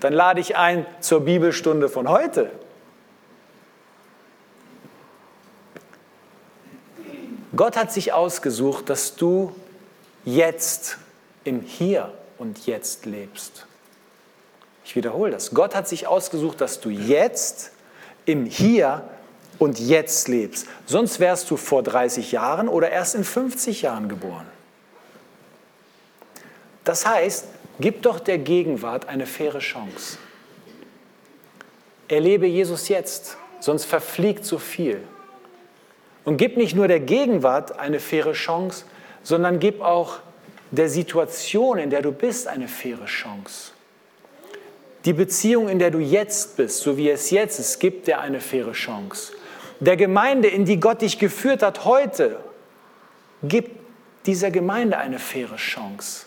Dann 0.00 0.12
lade 0.12 0.40
ich 0.40 0.56
ein 0.56 0.86
zur 1.00 1.20
Bibelstunde 1.20 1.88
von 1.88 2.08
heute. 2.08 2.50
Gott 7.56 7.76
hat 7.76 7.92
sich 7.92 8.12
ausgesucht, 8.12 8.90
dass 8.90 9.14
du 9.16 9.54
jetzt 10.24 10.98
im 11.44 11.60
Hier 11.60 12.12
und 12.38 12.66
Jetzt 12.66 13.06
lebst. 13.06 13.66
Ich 14.84 14.96
wiederhole 14.96 15.30
das. 15.30 15.52
Gott 15.52 15.74
hat 15.74 15.88
sich 15.88 16.06
ausgesucht, 16.06 16.60
dass 16.60 16.80
du 16.80 16.90
jetzt 16.90 17.70
im 18.26 18.44
Hier 18.44 19.08
und 19.58 19.78
Jetzt 19.78 20.28
lebst. 20.28 20.66
Sonst 20.86 21.20
wärst 21.20 21.50
du 21.50 21.56
vor 21.56 21.82
30 21.82 22.32
Jahren 22.32 22.68
oder 22.68 22.90
erst 22.90 23.14
in 23.14 23.24
50 23.24 23.82
Jahren 23.82 24.08
geboren. 24.08 24.46
Das 26.84 27.06
heißt, 27.06 27.46
gib 27.80 28.02
doch 28.02 28.20
der 28.20 28.38
Gegenwart 28.38 29.08
eine 29.08 29.26
faire 29.26 29.58
Chance. 29.58 30.18
Erlebe 32.08 32.46
Jesus 32.46 32.88
jetzt, 32.88 33.38
sonst 33.60 33.86
verfliegt 33.86 34.44
so 34.44 34.58
viel. 34.58 35.00
Und 36.24 36.36
gib 36.36 36.56
nicht 36.56 36.76
nur 36.76 36.88
der 36.88 37.00
Gegenwart 37.00 37.78
eine 37.78 38.00
faire 38.00 38.32
Chance, 38.32 38.84
sondern 39.22 39.58
gib 39.58 39.80
auch 39.80 40.20
der 40.70 40.88
Situation, 40.88 41.78
in 41.78 41.90
der 41.90 42.02
du 42.02 42.12
bist, 42.12 42.46
eine 42.46 42.68
faire 42.68 43.06
Chance. 43.06 43.72
Die 45.04 45.12
Beziehung, 45.12 45.68
in 45.68 45.78
der 45.78 45.90
du 45.90 45.98
jetzt 45.98 46.56
bist, 46.56 46.80
so 46.80 46.96
wie 46.96 47.10
es 47.10 47.30
jetzt 47.30 47.58
ist, 47.58 47.78
gibt 47.78 48.06
dir 48.06 48.20
eine 48.20 48.40
faire 48.40 48.72
Chance. 48.72 49.32
Der 49.80 49.96
Gemeinde, 49.96 50.48
in 50.48 50.64
die 50.64 50.80
Gott 50.80 51.02
dich 51.02 51.18
geführt 51.18 51.62
hat 51.62 51.84
heute, 51.84 52.40
gib 53.42 53.70
dieser 54.24 54.50
Gemeinde 54.50 54.96
eine 54.96 55.18
faire 55.18 55.56
Chance. 55.56 56.26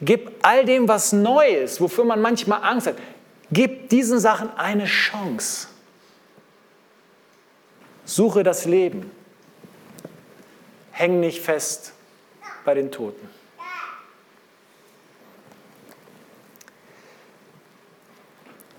Gib 0.00 0.32
all 0.42 0.64
dem, 0.64 0.88
was 0.88 1.12
neu 1.12 1.48
ist, 1.48 1.80
wofür 1.80 2.04
man 2.04 2.20
manchmal 2.20 2.62
Angst 2.62 2.86
hat, 2.86 2.96
gib 3.50 3.88
diesen 3.88 4.18
Sachen 4.18 4.50
eine 4.56 4.84
Chance. 4.84 5.68
Suche 8.04 8.42
das 8.42 8.66
Leben. 8.66 9.10
Häng 10.92 11.20
nicht 11.20 11.42
fest 11.42 11.92
bei 12.64 12.74
den 12.74 12.90
Toten. 12.90 13.28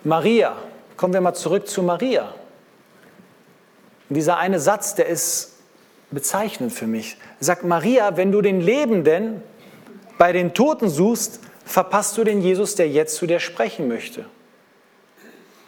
Maria, 0.03 0.55
kommen 0.95 1.13
wir 1.13 1.21
mal 1.21 1.33
zurück 1.33 1.67
zu 1.67 1.83
Maria. 1.83 2.33
dieser 4.09 4.37
eine 4.37 4.59
Satz, 4.59 4.95
der 4.95 5.07
ist 5.07 5.57
bezeichnend 6.11 6.71
für 6.71 6.87
mich. 6.87 7.17
Sagt, 7.41 7.65
Maria, 7.65 8.15
wenn 8.15 8.31
du 8.31 8.41
den 8.41 8.61
Lebenden 8.61 9.43
bei 10.17 10.31
den 10.31 10.53
Toten 10.53 10.89
suchst, 10.89 11.39
verpasst 11.65 12.17
du 12.17 12.23
den 12.23 12.41
Jesus, 12.41 12.75
der 12.75 12.89
jetzt 12.89 13.15
zu 13.15 13.27
dir 13.27 13.39
sprechen 13.39 13.87
möchte. 13.87 14.25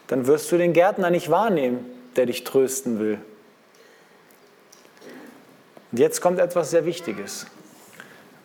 Dann 0.07 0.25
wirst 0.27 0.51
du 0.51 0.57
den 0.57 0.73
Gärtner 0.73 1.09
nicht 1.09 1.29
wahrnehmen, 1.29 1.85
der 2.15 2.25
dich 2.25 2.43
trösten 2.43 2.99
will. 2.99 3.19
Und 5.91 5.99
jetzt 5.99 6.21
kommt 6.21 6.39
etwas 6.39 6.71
sehr 6.71 6.85
Wichtiges. 6.85 7.45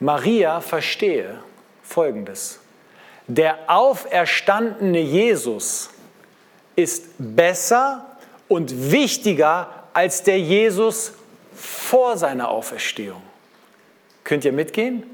Maria 0.01 0.61
verstehe 0.61 1.39
Folgendes. 1.83 2.61
Der 3.27 3.59
auferstandene 3.69 5.01
Jesus 5.01 5.91
ist 6.77 7.07
besser 7.19 8.19
und 8.49 8.93
wichtiger 8.93 9.69
als 9.93 10.23
der 10.23 10.39
Jesus 10.39 11.13
vor 11.55 12.19
seiner 12.19 12.51
Auferstehung. 12.51 13.23
Könnt 14.25 14.45
ihr 14.45 14.53
mitgehen? 14.53 15.05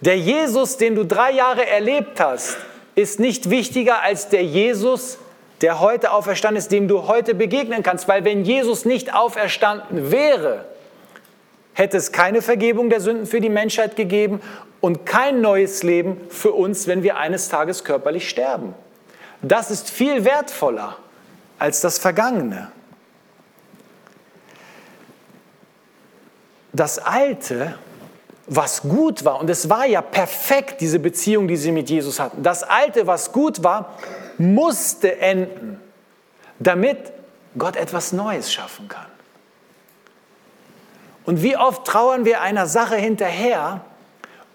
Der 0.00 0.18
Jesus, 0.18 0.78
den 0.78 0.94
du 0.94 1.04
drei 1.04 1.32
Jahre 1.32 1.66
erlebt 1.66 2.20
hast, 2.20 2.56
ist 2.94 3.20
nicht 3.20 3.50
wichtiger 3.50 4.02
als 4.02 4.28
der 4.28 4.44
Jesus, 4.44 5.18
der 5.60 5.80
heute 5.80 6.12
auferstanden 6.12 6.58
ist, 6.58 6.72
dem 6.72 6.88
du 6.88 7.06
heute 7.06 7.34
begegnen 7.34 7.82
kannst. 7.82 8.08
Weil 8.08 8.24
wenn 8.24 8.44
Jesus 8.44 8.84
nicht 8.84 9.14
auferstanden 9.14 10.10
wäre, 10.10 10.64
hätte 11.74 11.98
es 11.98 12.12
keine 12.12 12.40
Vergebung 12.40 12.88
der 12.88 13.00
Sünden 13.00 13.26
für 13.26 13.40
die 13.40 13.50
Menschheit 13.50 13.94
gegeben 13.94 14.40
und 14.80 15.04
kein 15.04 15.42
neues 15.42 15.82
Leben 15.82 16.20
für 16.30 16.52
uns, 16.52 16.86
wenn 16.86 17.02
wir 17.02 17.18
eines 17.18 17.48
Tages 17.50 17.84
körperlich 17.84 18.28
sterben. 18.28 18.74
Das 19.42 19.70
ist 19.70 19.90
viel 19.90 20.24
wertvoller 20.24 20.96
als 21.58 21.82
das 21.82 21.98
Vergangene. 21.98 22.72
Das 26.72 26.98
Alte 26.98 27.74
was 28.50 28.82
gut 28.82 29.24
war, 29.24 29.40
und 29.40 29.48
es 29.48 29.70
war 29.70 29.86
ja 29.86 30.02
perfekt, 30.02 30.80
diese 30.80 30.98
Beziehung, 30.98 31.48
die 31.48 31.56
sie 31.56 31.72
mit 31.72 31.88
Jesus 31.88 32.20
hatten, 32.20 32.42
das 32.42 32.62
Alte, 32.62 33.06
was 33.06 33.32
gut 33.32 33.64
war, 33.64 33.96
musste 34.36 35.18
enden, 35.18 35.80
damit 36.58 36.98
Gott 37.56 37.76
etwas 37.76 38.12
Neues 38.12 38.52
schaffen 38.52 38.88
kann. 38.88 39.06
Und 41.24 41.42
wie 41.42 41.56
oft 41.56 41.86
trauern 41.86 42.24
wir 42.24 42.40
einer 42.42 42.66
Sache 42.66 42.96
hinterher, 42.96 43.82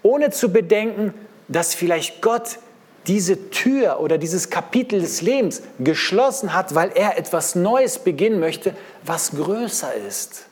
ohne 0.04 0.30
zu 0.30 0.52
bedenken, 0.52 1.14
dass 1.48 1.74
vielleicht 1.74 2.22
Gott 2.22 2.60
diese 3.08 3.50
Tür 3.50 4.00
oder 4.00 4.18
dieses 4.18 4.50
Kapitel 4.50 5.00
des 5.00 5.22
Lebens 5.22 5.62
geschlossen 5.80 6.54
hat, 6.54 6.76
weil 6.76 6.92
er 6.96 7.18
etwas 7.18 7.56
Neues 7.56 8.00
beginnen 8.00 8.40
möchte, 8.40 8.76
was 9.04 9.32
größer 9.32 9.94
ist 9.94 10.48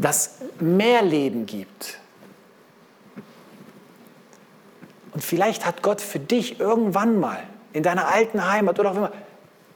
das 0.00 0.36
mehr 0.58 1.02
Leben 1.02 1.46
gibt. 1.46 1.99
Und 5.12 5.24
vielleicht 5.24 5.66
hat 5.66 5.82
Gott 5.82 6.00
für 6.00 6.18
dich 6.18 6.60
irgendwann 6.60 7.18
mal 7.18 7.42
in 7.72 7.82
deiner 7.82 8.08
alten 8.08 8.50
Heimat 8.50 8.78
oder 8.78 8.92
auch 8.92 8.96
immer 8.96 9.12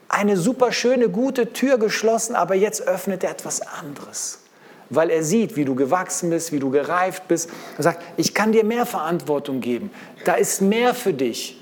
eine 0.07 0.37
super 0.37 0.71
schöne, 0.71 1.09
gute 1.09 1.51
Tür 1.53 1.77
geschlossen, 1.77 2.35
aber 2.35 2.55
jetzt 2.55 2.87
öffnet 2.87 3.23
er 3.23 3.31
etwas 3.31 3.61
anderes. 3.61 4.39
Weil 4.89 5.09
er 5.09 5.23
sieht, 5.23 5.55
wie 5.55 5.65
du 5.65 5.75
gewachsen 5.75 6.29
bist, 6.29 6.51
wie 6.51 6.59
du 6.59 6.69
gereift 6.69 7.27
bist. 7.27 7.49
Er 7.77 7.83
sagt, 7.83 8.03
ich 8.17 8.33
kann 8.33 8.51
dir 8.51 8.63
mehr 8.63 8.85
Verantwortung 8.85 9.61
geben. 9.61 9.91
Da 10.25 10.35
ist 10.35 10.61
mehr 10.61 10.93
für 10.93 11.13
dich. 11.13 11.59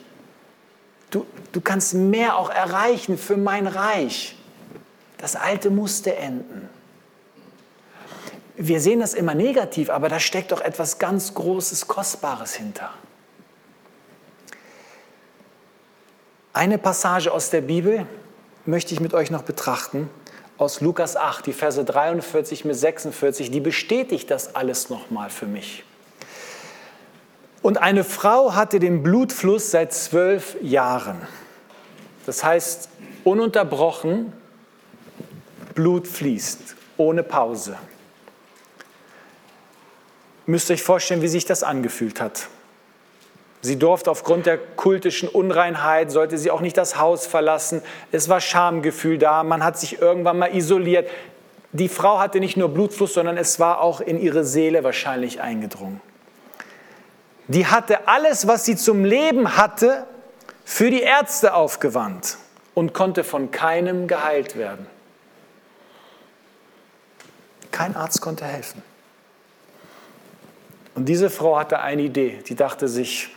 Du, 1.09 1.25
du 1.51 1.61
kannst 1.61 1.93
mehr 1.93 2.37
auch 2.37 2.49
erreichen 2.49 3.17
für 3.17 3.37
mein 3.37 3.65
Reich. 3.65 4.35
Das 5.17 5.35
Alte 5.35 5.69
musste 5.69 6.15
enden. 6.15 6.67
Wir 8.55 8.81
sehen 8.81 8.99
das 8.99 9.13
immer 9.13 9.33
negativ, 9.33 9.89
aber 9.89 10.09
da 10.09 10.19
steckt 10.19 10.51
doch 10.51 10.61
etwas 10.61 10.99
ganz 10.99 11.33
Großes, 11.33 11.87
Kostbares 11.87 12.53
hinter. 12.53 12.91
Eine 16.55 16.77
Passage 16.77 17.31
aus 17.31 17.49
der 17.49 17.61
Bibel 17.61 18.05
möchte 18.67 18.93
ich 18.93 18.99
mit 18.99 19.15
euch 19.15 19.31
noch 19.31 19.41
betrachten, 19.41 20.07
aus 20.59 20.81
Lukas 20.81 21.15
8, 21.15 21.47
die 21.47 21.51
Verse 21.51 21.83
43 21.83 22.63
bis 22.63 22.79
46, 22.79 23.49
die 23.49 23.59
bestätigt 23.59 24.29
das 24.29 24.55
alles 24.55 24.91
nochmal 24.91 25.31
für 25.31 25.47
mich. 25.47 25.83
Und 27.63 27.79
eine 27.79 28.03
Frau 28.03 28.53
hatte 28.53 28.79
den 28.79 29.01
Blutfluss 29.01 29.71
seit 29.71 29.93
zwölf 29.93 30.55
Jahren. 30.61 31.17
Das 32.27 32.43
heißt, 32.43 32.87
ununterbrochen 33.23 34.31
Blut 35.73 36.07
fließt, 36.07 36.75
ohne 36.97 37.23
Pause. 37.23 37.77
Müsst 40.45 40.69
ihr 40.69 40.75
euch 40.75 40.83
vorstellen, 40.83 41.23
wie 41.23 41.27
sich 41.29 41.45
das 41.45 41.63
angefühlt 41.63 42.21
hat. 42.21 42.47
Sie 43.63 43.79
durfte 43.79 44.11
aufgrund 44.11 44.45
der 44.45 44.57
kultischen 44.57 45.29
Unreinheit, 45.29 46.11
sollte 46.11 46.37
sie 46.37 46.51
auch 46.51 46.59
nicht 46.59 46.75
das 46.77 46.99
Haus 46.99 47.25
verlassen. 47.25 47.81
Es 48.11 48.27
war 48.27 48.41
Schamgefühl 48.41 49.17
da, 49.17 49.41
man 49.43 49.63
hat 49.63 49.79
sich 49.79 50.01
irgendwann 50.01 50.37
mal 50.37 50.53
isoliert. 50.53 51.09
Die 51.71 51.87
Frau 51.87 52.19
hatte 52.19 52.41
nicht 52.41 52.57
nur 52.57 52.67
Blutfluss, 52.67 53.13
sondern 53.13 53.37
es 53.37 53.61
war 53.61 53.79
auch 53.79 54.01
in 54.01 54.19
ihre 54.19 54.43
Seele 54.43 54.83
wahrscheinlich 54.83 55.39
eingedrungen. 55.39 56.01
Die 57.47 57.65
hatte 57.65 58.09
alles, 58.09 58.47
was 58.47 58.65
sie 58.65 58.75
zum 58.75 59.05
Leben 59.05 59.55
hatte, 59.55 60.07
für 60.65 60.89
die 60.89 61.01
Ärzte 61.01 61.53
aufgewandt 61.53 62.37
und 62.73 62.93
konnte 62.93 63.23
von 63.23 63.51
keinem 63.51 64.09
geheilt 64.09 64.57
werden. 64.57 64.87
Kein 67.71 67.95
Arzt 67.95 68.19
konnte 68.19 68.43
helfen. 68.43 68.83
Und 70.95 71.05
diese 71.05 71.29
Frau 71.29 71.57
hatte 71.57 71.79
eine 71.79 72.01
Idee, 72.01 72.43
die 72.45 72.55
dachte 72.55 72.89
sich, 72.89 73.29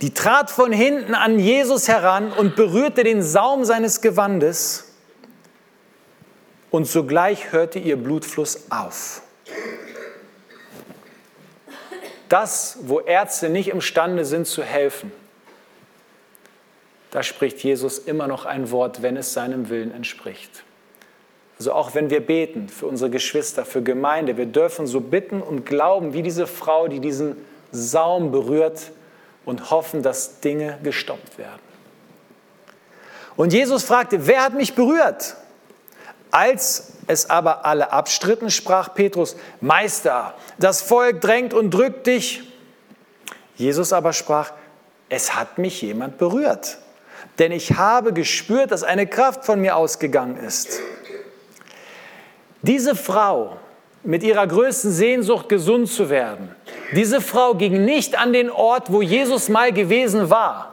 die 0.00 0.12
trat 0.12 0.50
von 0.50 0.72
hinten 0.72 1.14
an 1.14 1.38
Jesus 1.38 1.88
heran 1.88 2.32
und 2.32 2.56
berührte 2.56 3.02
den 3.02 3.22
Saum 3.22 3.64
seines 3.64 4.00
Gewandes 4.00 4.92
und 6.70 6.86
sogleich 6.86 7.52
hörte 7.52 7.78
ihr 7.78 7.96
Blutfluss 7.96 8.70
auf. 8.70 9.22
Das, 12.28 12.78
wo 12.82 13.00
Ärzte 13.00 13.48
nicht 13.48 13.68
imstande 13.68 14.24
sind 14.24 14.46
zu 14.46 14.62
helfen, 14.62 15.12
da 17.12 17.22
spricht 17.22 17.62
Jesus 17.62 17.98
immer 17.98 18.26
noch 18.26 18.44
ein 18.44 18.70
Wort, 18.70 19.00
wenn 19.00 19.16
es 19.16 19.32
seinem 19.32 19.70
Willen 19.70 19.94
entspricht. 19.94 20.64
Also 21.58 21.72
auch 21.72 21.94
wenn 21.94 22.10
wir 22.10 22.20
beten 22.20 22.68
für 22.68 22.86
unsere 22.86 23.08
Geschwister, 23.08 23.64
für 23.64 23.80
Gemeinde, 23.80 24.36
wir 24.36 24.44
dürfen 24.44 24.86
so 24.86 25.00
bitten 25.00 25.40
und 25.40 25.64
glauben, 25.64 26.12
wie 26.12 26.22
diese 26.22 26.46
Frau, 26.46 26.88
die 26.88 27.00
diesen 27.00 27.36
Saum 27.72 28.32
berührt, 28.32 28.90
und 29.46 29.70
hoffen, 29.70 30.02
dass 30.02 30.40
Dinge 30.40 30.78
gestoppt 30.82 31.38
werden. 31.38 31.62
Und 33.36 33.54
Jesus 33.54 33.84
fragte, 33.84 34.26
wer 34.26 34.42
hat 34.42 34.52
mich 34.52 34.74
berührt? 34.74 35.36
Als 36.30 36.92
es 37.06 37.30
aber 37.30 37.64
alle 37.64 37.92
abstritten, 37.92 38.50
sprach 38.50 38.92
Petrus, 38.92 39.36
Meister, 39.60 40.34
das 40.58 40.82
Volk 40.82 41.20
drängt 41.22 41.54
und 41.54 41.70
drückt 41.70 42.06
dich. 42.06 42.52
Jesus 43.54 43.92
aber 43.92 44.12
sprach, 44.12 44.52
es 45.08 45.34
hat 45.34 45.58
mich 45.58 45.80
jemand 45.82 46.18
berührt, 46.18 46.78
denn 47.38 47.52
ich 47.52 47.76
habe 47.76 48.12
gespürt, 48.12 48.72
dass 48.72 48.82
eine 48.82 49.06
Kraft 49.06 49.44
von 49.44 49.60
mir 49.60 49.76
ausgegangen 49.76 50.36
ist. 50.36 50.80
Diese 52.62 52.96
Frau 52.96 53.58
mit 54.06 54.22
ihrer 54.22 54.46
größten 54.46 54.90
Sehnsucht 54.90 55.48
gesund 55.48 55.88
zu 55.88 56.08
werden, 56.08 56.50
diese 56.94 57.20
Frau 57.20 57.54
ging 57.54 57.84
nicht 57.84 58.18
an 58.18 58.32
den 58.32 58.50
Ort, 58.50 58.92
wo 58.92 59.02
Jesus 59.02 59.48
mal 59.48 59.72
gewesen 59.72 60.30
war. 60.30 60.72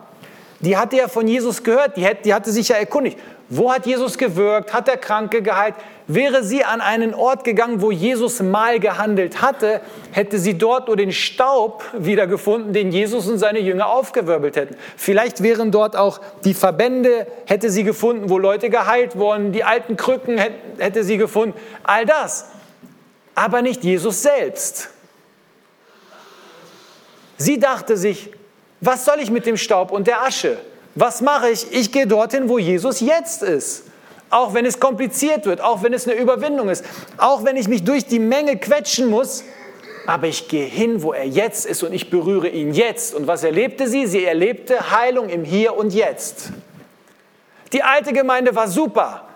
Die 0.59 0.77
hatte 0.77 0.95
ja 0.95 1.07
von 1.07 1.27
Jesus 1.27 1.63
gehört, 1.63 1.97
die, 1.97 2.07
die 2.23 2.33
hatte 2.33 2.51
sich 2.51 2.69
ja 2.69 2.77
erkundigt. 2.77 3.17
Wo 3.49 3.71
hat 3.71 3.85
Jesus 3.85 4.17
gewirkt? 4.17 4.73
Hat 4.73 4.87
der 4.87 4.97
Kranke 4.97 5.41
geheilt? 5.41 5.75
Wäre 6.07 6.43
sie 6.43 6.63
an 6.63 6.81
einen 6.81 7.13
Ort 7.13 7.43
gegangen, 7.43 7.81
wo 7.81 7.91
Jesus 7.91 8.41
mal 8.41 8.79
gehandelt 8.79 9.41
hatte, 9.41 9.81
hätte 10.11 10.39
sie 10.39 10.57
dort 10.57 10.87
nur 10.87 10.95
den 10.95 11.11
Staub 11.11 11.83
wiedergefunden, 11.93 12.73
den 12.73 12.91
Jesus 12.91 13.27
und 13.27 13.37
seine 13.37 13.59
Jünger 13.59 13.89
aufgewirbelt 13.89 14.55
hätten. 14.55 14.75
Vielleicht 14.95 15.43
wären 15.43 15.71
dort 15.71 15.95
auch 15.95 16.19
die 16.45 16.53
Verbände, 16.53 17.27
hätte 17.45 17.69
sie 17.69 17.83
gefunden, 17.83 18.29
wo 18.29 18.37
Leute 18.37 18.69
geheilt 18.69 19.17
wurden, 19.17 19.51
die 19.51 19.63
alten 19.63 19.97
Krücken 19.97 20.39
hätte 20.77 21.03
sie 21.03 21.17
gefunden. 21.17 21.53
All 21.83 22.05
das. 22.05 22.49
Aber 23.35 23.61
nicht 23.61 23.83
Jesus 23.83 24.21
selbst. 24.21 24.89
Sie 27.37 27.59
dachte 27.59 27.97
sich, 27.97 28.29
was 28.79 29.05
soll 29.05 29.19
ich 29.19 29.31
mit 29.31 29.45
dem 29.45 29.57
Staub 29.57 29.91
und 29.91 30.07
der 30.07 30.23
Asche? 30.23 30.57
Was 30.95 31.21
mache 31.21 31.49
ich? 31.49 31.71
Ich 31.71 31.91
gehe 31.91 32.05
dorthin, 32.05 32.49
wo 32.49 32.59
Jesus 32.59 32.99
jetzt 32.99 33.41
ist. 33.41 33.85
Auch 34.29 34.53
wenn 34.53 34.65
es 34.65 34.79
kompliziert 34.79 35.45
wird, 35.45 35.61
auch 35.61 35.83
wenn 35.83 35.93
es 35.93 36.07
eine 36.07 36.19
Überwindung 36.19 36.69
ist, 36.69 36.83
auch 37.17 37.43
wenn 37.43 37.55
ich 37.55 37.67
mich 37.67 37.83
durch 37.83 38.05
die 38.05 38.19
Menge 38.19 38.57
quetschen 38.57 39.07
muss, 39.07 39.43
aber 40.05 40.27
ich 40.27 40.47
gehe 40.47 40.65
hin, 40.65 41.01
wo 41.01 41.13
er 41.13 41.25
jetzt 41.25 41.65
ist 41.65 41.83
und 41.83 41.93
ich 41.93 42.09
berühre 42.09 42.49
ihn 42.49 42.73
jetzt. 42.73 43.13
Und 43.13 43.27
was 43.27 43.43
erlebte 43.43 43.87
sie? 43.87 44.05
Sie 44.05 44.25
erlebte 44.25 44.91
Heilung 44.91 45.29
im 45.29 45.43
Hier 45.43 45.77
und 45.77 45.93
Jetzt. 45.93 46.49
Die 47.71 47.83
alte 47.83 48.11
Gemeinde 48.11 48.55
war 48.55 48.67
super, 48.67 49.27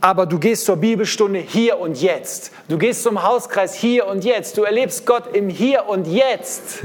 aber 0.00 0.26
du 0.26 0.38
gehst 0.38 0.64
zur 0.64 0.76
Bibelstunde 0.76 1.40
hier 1.40 1.78
und 1.78 2.00
jetzt. 2.00 2.52
Du 2.68 2.78
gehst 2.78 3.02
zum 3.02 3.22
Hauskreis 3.22 3.74
hier 3.74 4.06
und 4.06 4.24
jetzt. 4.24 4.56
Du 4.56 4.62
erlebst 4.62 5.04
Gott 5.04 5.34
im 5.34 5.48
Hier 5.48 5.86
und 5.86 6.06
Jetzt. 6.06 6.80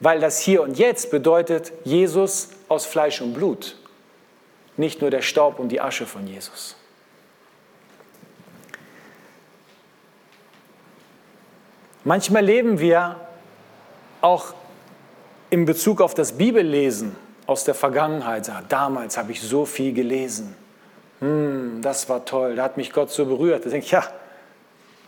Weil 0.00 0.20
das 0.20 0.40
Hier 0.40 0.62
und 0.62 0.78
Jetzt 0.78 1.10
bedeutet 1.10 1.72
Jesus 1.84 2.50
aus 2.68 2.86
Fleisch 2.86 3.20
und 3.20 3.34
Blut, 3.34 3.76
nicht 4.76 5.00
nur 5.00 5.10
der 5.10 5.22
Staub 5.22 5.58
und 5.58 5.68
die 5.68 5.80
Asche 5.80 6.06
von 6.06 6.26
Jesus. 6.26 6.76
Manchmal 12.04 12.44
leben 12.44 12.78
wir 12.78 13.16
auch 14.20 14.54
in 15.50 15.64
Bezug 15.64 16.00
auf 16.00 16.14
das 16.14 16.32
Bibellesen 16.32 17.14
aus 17.48 17.64
der 17.64 17.74
Vergangenheit. 17.74 18.44
Sagen, 18.44 18.66
damals 18.68 19.16
habe 19.16 19.32
ich 19.32 19.40
so 19.40 19.64
viel 19.64 19.92
gelesen. 19.92 20.54
Hm, 21.18 21.80
das 21.82 22.08
war 22.08 22.24
toll, 22.24 22.54
da 22.54 22.62
hat 22.62 22.76
mich 22.76 22.92
Gott 22.92 23.10
so 23.10 23.26
berührt. 23.26 23.64
Da 23.64 23.70
denke 23.70 23.86
ich, 23.86 23.90
ja, 23.90 24.04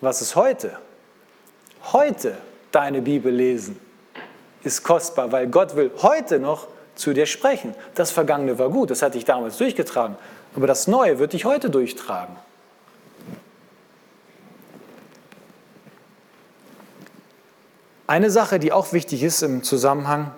was 0.00 0.22
ist 0.22 0.34
heute? 0.34 0.72
Heute 1.92 2.36
deine 2.72 3.02
Bibel 3.02 3.32
lesen 3.32 3.78
ist 4.62 4.82
kostbar, 4.82 5.32
weil 5.32 5.46
Gott 5.46 5.76
will 5.76 5.90
heute 6.02 6.38
noch 6.38 6.66
zu 6.94 7.12
dir 7.12 7.26
sprechen. 7.26 7.74
Das 7.94 8.10
Vergangene 8.10 8.58
war 8.58 8.68
gut, 8.68 8.90
das 8.90 9.02
hat 9.02 9.14
dich 9.14 9.24
damals 9.24 9.56
durchgetragen, 9.56 10.16
aber 10.54 10.66
das 10.66 10.86
Neue 10.86 11.18
wird 11.18 11.32
dich 11.32 11.44
heute 11.44 11.70
durchtragen. 11.70 12.36
Eine 18.06 18.30
Sache, 18.30 18.58
die 18.58 18.72
auch 18.72 18.92
wichtig 18.92 19.22
ist 19.22 19.42
im 19.42 19.62
Zusammenhang, 19.62 20.32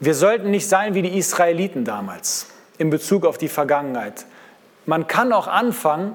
wir 0.00 0.14
sollten 0.14 0.50
nicht 0.50 0.68
sein 0.68 0.94
wie 0.94 1.02
die 1.02 1.18
Israeliten 1.18 1.84
damals 1.84 2.46
in 2.78 2.90
Bezug 2.90 3.26
auf 3.26 3.38
die 3.38 3.48
Vergangenheit. 3.48 4.26
Man 4.86 5.06
kann 5.06 5.32
auch 5.32 5.48
anfangen, 5.48 6.14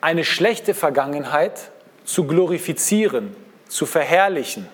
eine 0.00 0.24
schlechte 0.24 0.72
Vergangenheit 0.72 1.72
zu 2.04 2.24
glorifizieren, 2.24 3.34
zu 3.68 3.86
verherrlichen. 3.86 4.68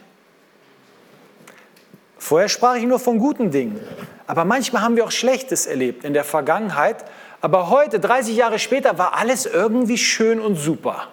Vorher 2.19 2.49
sprach 2.49 2.77
ich 2.77 2.85
nur 2.85 3.01
von 3.01 3.19
guten 3.19 3.51
Dingen. 3.51 3.81
Aber 4.27 4.45
manchmal 4.45 4.83
haben 4.83 4.97
wir 4.97 5.05
auch 5.05 5.11
Schlechtes 5.11 5.67
erlebt 5.67 6.05
in 6.05 6.13
der 6.13 6.25
Vergangenheit. 6.25 7.05
Aber 7.41 7.71
heute, 7.71 7.99
30 7.99 8.37
Jahre 8.37 8.59
später, 8.59 8.99
war 8.99 9.17
alles 9.17 9.47
irgendwie 9.47 9.99
schön 9.99 10.39
und 10.39 10.57
super. 10.57 11.09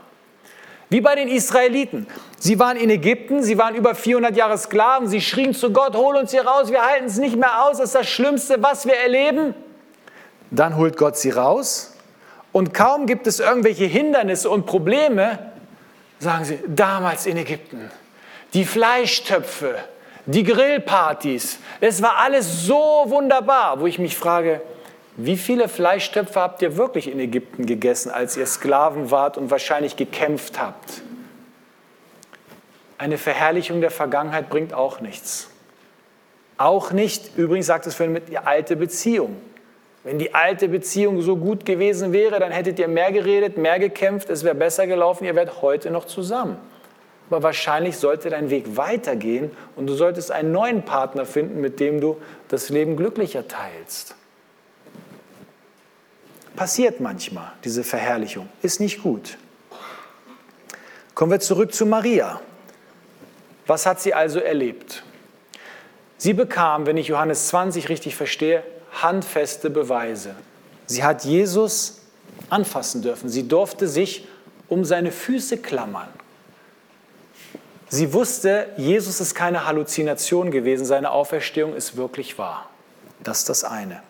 Wie 0.90 1.02
bei 1.02 1.16
den 1.16 1.28
Israeliten. 1.28 2.08
Sie 2.40 2.58
waren 2.58 2.78
in 2.78 2.90
Ägypten, 2.90 3.44
sie 3.44 3.58
waren 3.58 3.76
über 3.76 3.94
400 3.94 4.36
Jahre 4.36 4.58
Sklaven, 4.58 5.08
sie 5.08 5.22
schrien 5.22 5.54
zu 5.54 5.72
Gott, 5.72 5.96
hol 5.96 6.16
uns 6.16 6.32
hier 6.32 6.46
raus, 6.46 6.72
wir 6.72 6.84
halten 6.84 7.06
es 7.06 7.18
nicht 7.18 7.36
mehr 7.36 7.64
aus, 7.64 7.78
das 7.78 7.90
ist 7.90 7.96
das 7.96 8.10
Schlimmste, 8.10 8.62
was 8.62 8.86
wir 8.86 8.96
erleben. 8.96 9.54
Dann 10.52 10.78
holt 10.78 10.98
Gott 10.98 11.18
sie 11.18 11.30
raus 11.30 11.94
Und 12.52 12.74
kaum 12.74 13.06
gibt 13.06 13.28
es 13.28 13.40
irgendwelche 13.40 13.86
Hindernisse 13.86 14.50
und 14.50 14.66
Probleme, 14.66 15.52
sagen 16.20 16.46
sie, 16.46 16.60
damals 16.68 17.26
in 17.26 17.38
Ägypten, 17.38 17.92
die 18.54 18.66
Fleischtöpfe, 18.66 19.76
die 20.26 20.44
Grillpartys, 20.44 21.60
es 21.82 22.02
war 22.02 22.18
alles 22.18 22.66
so 22.66 23.06
wunderbar, 23.08 23.80
wo 23.80 23.86
ich 23.86 24.00
mich 24.00 24.18
frage, 24.18 24.62
wie 25.22 25.36
viele 25.36 25.68
Fleischtöpfe 25.68 26.40
habt 26.40 26.62
ihr 26.62 26.78
wirklich 26.78 27.12
in 27.12 27.20
Ägypten 27.20 27.66
gegessen, 27.66 28.10
als 28.10 28.38
ihr 28.38 28.46
Sklaven 28.46 29.12
wart 29.12 29.38
und 29.38 29.52
wahrscheinlich 29.52 29.98
gekämpft 29.98 30.62
habt? 30.62 31.02
Eine 32.98 33.18
Verherrlichung 33.18 33.82
der 33.82 33.92
Vergangenheit 33.92 34.50
bringt 34.50 34.74
auch 34.74 35.02
nichts. 35.02 35.50
Auch 36.58 36.92
nicht, 36.92 37.38
übrigens 37.38 37.66
sagt 37.66 37.86
es 37.86 37.96
vorhin 37.96 38.14
mit 38.14 38.30
die 38.30 38.38
alte 38.38 38.78
Beziehung. 38.78 39.36
Wenn 40.06 40.20
die 40.20 40.34
alte 40.34 40.70
Beziehung 40.70 41.22
so 41.22 41.36
gut 41.36 41.66
gewesen 41.66 42.14
wäre, 42.14 42.40
dann 42.40 42.54
hättet 42.54 42.80
ihr 42.80 42.88
mehr 42.88 43.12
geredet, 43.12 43.58
mehr 43.58 43.78
gekämpft, 43.78 44.30
es 44.30 44.46
wäre 44.46 44.56
besser 44.56 44.88
gelaufen, 44.88 45.26
ihr 45.26 45.36
wärt 45.36 45.62
heute 45.62 45.92
noch 45.92 46.06
zusammen. 46.06 46.56
Aber 47.30 47.44
wahrscheinlich 47.44 47.98
sollte 47.98 48.30
dein 48.30 48.50
Weg 48.50 48.78
weitergehen 48.78 49.52
und 49.76 49.88
du 49.88 49.96
solltest 49.96 50.32
einen 50.32 50.54
neuen 50.54 50.84
Partner 50.84 51.26
finden, 51.26 51.60
mit 51.60 51.82
dem 51.82 52.00
du 52.00 52.18
das 52.48 52.70
Leben 52.70 52.96
glücklicher 52.96 53.50
teilst. 53.50 54.16
Passiert 56.60 56.99
manchmal, 56.99 57.53
diese 57.64 57.86
Verherrlichung. 57.86 58.49
Ist 58.62 58.82
nicht 58.82 59.01
gut. 59.01 59.38
Kommen 61.16 61.32
wir 61.32 61.39
zurück 61.39 61.74
zu 61.74 61.86
Maria. 61.86 62.41
Was 63.66 63.86
hat 63.86 64.01
sie 64.01 64.14
also 64.14 64.41
erlebt? 64.41 65.03
Sie 66.18 66.34
bekam, 66.34 66.86
wenn 66.86 66.97
ich 66.97 67.07
Johannes 67.07 67.47
20 67.47 67.88
richtig 67.88 68.18
verstehe, 68.18 68.62
handfeste 68.91 69.70
Beweise. 69.70 70.36
Sie 70.86 71.01
hat 71.01 71.24
Jesus 71.24 72.01
anfassen 72.49 73.03
dürfen. 73.03 73.30
Sie 73.30 73.47
durfte 73.47 73.88
sich 73.88 74.28
um 74.68 74.84
seine 74.84 75.14
Füße 75.14 75.60
klammern. 75.60 76.10
Sie 77.88 78.12
wusste, 78.12 78.68
Jesus 78.76 79.22
ist 79.22 79.34
keine 79.34 79.66
Halluzination 79.66 80.51
gewesen, 80.51 80.86
seine 80.86 81.12
Auferstehung 81.12 81.74
ist 81.74 81.95
wirklich 81.95 82.38
wahr. 82.38 82.70
Das 83.24 83.39
ist 83.39 83.47
das 83.47 83.64
eine. 83.64 84.03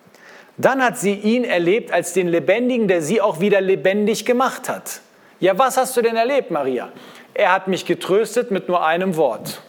Dann 0.60 0.84
hat 0.84 0.98
sie 0.98 1.14
ihn 1.14 1.44
erlebt 1.44 1.90
als 1.90 2.12
den 2.12 2.28
Lebendigen, 2.28 2.86
der 2.86 3.00
sie 3.00 3.20
auch 3.20 3.40
wieder 3.40 3.62
lebendig 3.62 4.26
gemacht 4.26 4.68
hat. 4.68 5.00
Ja, 5.38 5.58
was 5.58 5.78
hast 5.78 5.96
du 5.96 6.02
denn 6.02 6.16
erlebt, 6.16 6.50
Maria? 6.50 6.90
Er 7.32 7.52
hat 7.52 7.66
mich 7.66 7.86
getröstet 7.86 8.50
mit 8.50 8.68
nur 8.68 8.84
einem 8.84 9.16
Wort. 9.16 9.62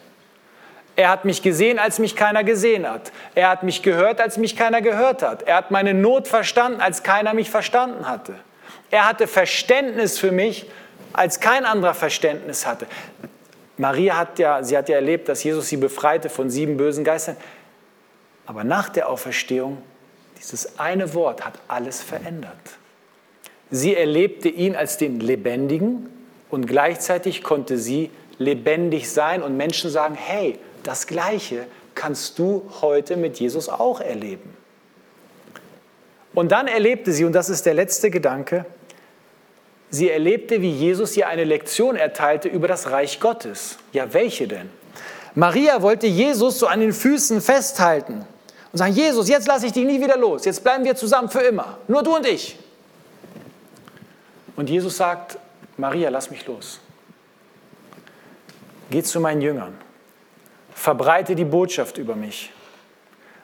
Er 0.98 1.10
hat 1.10 1.24
mich 1.24 1.42
gesehen, 1.42 1.80
als 1.80 2.00
mich 2.00 2.18
keiner 2.18 2.44
gesehen 2.44 2.89
hat. 2.89 3.14
Er 3.36 3.50
hat 3.50 3.64
mich 3.64 3.82
gehört, 3.82 4.20
als 4.20 4.38
mich 4.38 4.58
keiner 4.58 4.82
gehört 4.82 5.22
hat. 5.22 5.44
Er 5.44 5.56
hat 5.56 5.72
meine 5.72 5.94
Not 5.94 6.28
verstanden, 6.28 6.82
als 6.82 7.04
keiner 7.04 7.34
mich 7.34 7.50
verstanden 7.50 8.10
hatte. 8.10 8.36
Er 8.89 9.08
hatte 9.08 9.28
Verständnis 9.28 10.20
für 10.20 10.34
mich, 10.34 10.66
als 11.14 11.39
kein 11.39 11.64
anderer 11.64 11.94
Verständnis 11.94 12.66
hatte. 12.66 12.86
Maria 13.78 14.18
hat 14.18 14.39
ja, 14.39 14.62
sie 14.62 14.78
hat 14.78 14.89
ja 14.89 14.96
erlebt, 14.96 15.30
dass 15.30 15.42
Jesus 15.42 15.70
sie 15.70 15.78
befreite 15.78 16.30
von 16.30 16.50
sieben 16.50 16.76
bösen 16.76 17.06
Geistern. 17.06 17.38
Aber 18.46 18.66
nach 18.66 18.89
der 18.89 19.08
Auferstehung 19.08 19.82
dieses 20.42 20.80
eine 20.80 21.14
Wort 21.14 21.46
hat 21.46 21.54
alles 21.68 22.02
verändert. 22.02 22.52
Sie 23.70 23.96
erlebte 23.96 24.50
ihn 24.50 24.76
als 24.76 24.98
den 24.98 25.20
Lebendigen 25.20 26.10
und 26.50 26.66
gleichzeitig 26.66 27.44
konnte 27.44 27.78
sie 27.78 28.10
lebendig 28.38 29.10
sein 29.10 29.44
und 29.44 29.56
Menschen 29.56 29.89
sagen, 29.92 30.16
hey, 30.16 30.58
das 30.84 31.06
Gleiche 31.08 31.66
kannst 31.94 32.39
du 32.39 32.70
heute 32.82 33.18
mit 33.18 33.39
Jesus 33.39 33.70
auch 33.70 34.02
erleben. 34.02 34.56
Und 36.34 36.52
dann 36.52 36.68
erlebte 36.68 37.12
sie, 37.12 37.24
und 37.24 37.34
das 37.34 37.50
ist 37.50 37.66
der 37.66 37.74
letzte 37.74 38.10
Gedanke, 38.10 38.66
sie 39.89 40.10
erlebte, 40.10 40.62
wie 40.62 40.72
Jesus 40.72 41.16
ihr 41.16 41.28
eine 41.28 41.44
Lektion 41.44 41.96
erteilte 41.96 42.50
über 42.50 42.68
das 42.68 42.89
Reich 42.89 43.20
Gottes. 43.20 43.78
Ja, 43.94 44.14
welche 44.14 44.48
denn? 44.48 44.70
Maria 45.36 45.82
wollte 45.82 46.08
Jesus 46.08 46.60
so 46.60 46.68
an 46.68 46.80
den 46.80 46.94
Füßen 46.94 47.42
festhalten 47.42 48.26
und 48.72 48.78
sagen, 48.78 48.93
Jesus, 48.93 49.28
jetzt 49.28 49.47
lasse 49.47 49.65
ich 49.65 49.74
dich 49.74 49.86
nie 49.86 49.99
wieder 49.99 50.17
los, 50.17 50.45
jetzt 50.45 50.63
bleiben 50.63 50.84
wir 50.84 50.95
zusammen 50.95 51.30
für 51.30 51.41
immer, 51.41 51.78
nur 51.88 52.03
du 52.03 52.15
und 52.15 52.26
ich. 52.26 52.57
Und 54.55 54.69
Jesus 54.69 54.97
sagt, 54.97 55.38
Maria, 55.78 56.09
lass 56.09 56.30
mich 56.30 56.45
los. 56.45 56.80
Geh 58.89 59.01
zu 59.01 59.19
meinen 59.19 59.41
Jüngern, 59.41 59.78
verbreite 60.74 61.36
die 61.36 61.45
Botschaft 61.45 61.97
über 61.97 62.15
mich. 62.15 62.51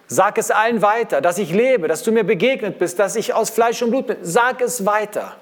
Sag 0.07 0.37
es 0.37 0.51
allen 0.51 0.81
weiter, 0.81 1.19
dass 1.19 1.37
ich 1.37 1.51
lebe, 1.51 1.87
dass 1.87 2.03
du 2.03 2.11
mir 2.11 2.23
begegnet 2.23 2.79
bist, 2.79 2.97
dass 2.97 3.15
ich 3.15 3.33
aus 3.33 3.49
Fleisch 3.49 3.81
und 3.81 3.89
Blut 3.89 4.07
bin. 4.07 4.17
Sag 4.21 4.61
es 4.61 4.85
weiter. 4.85 5.35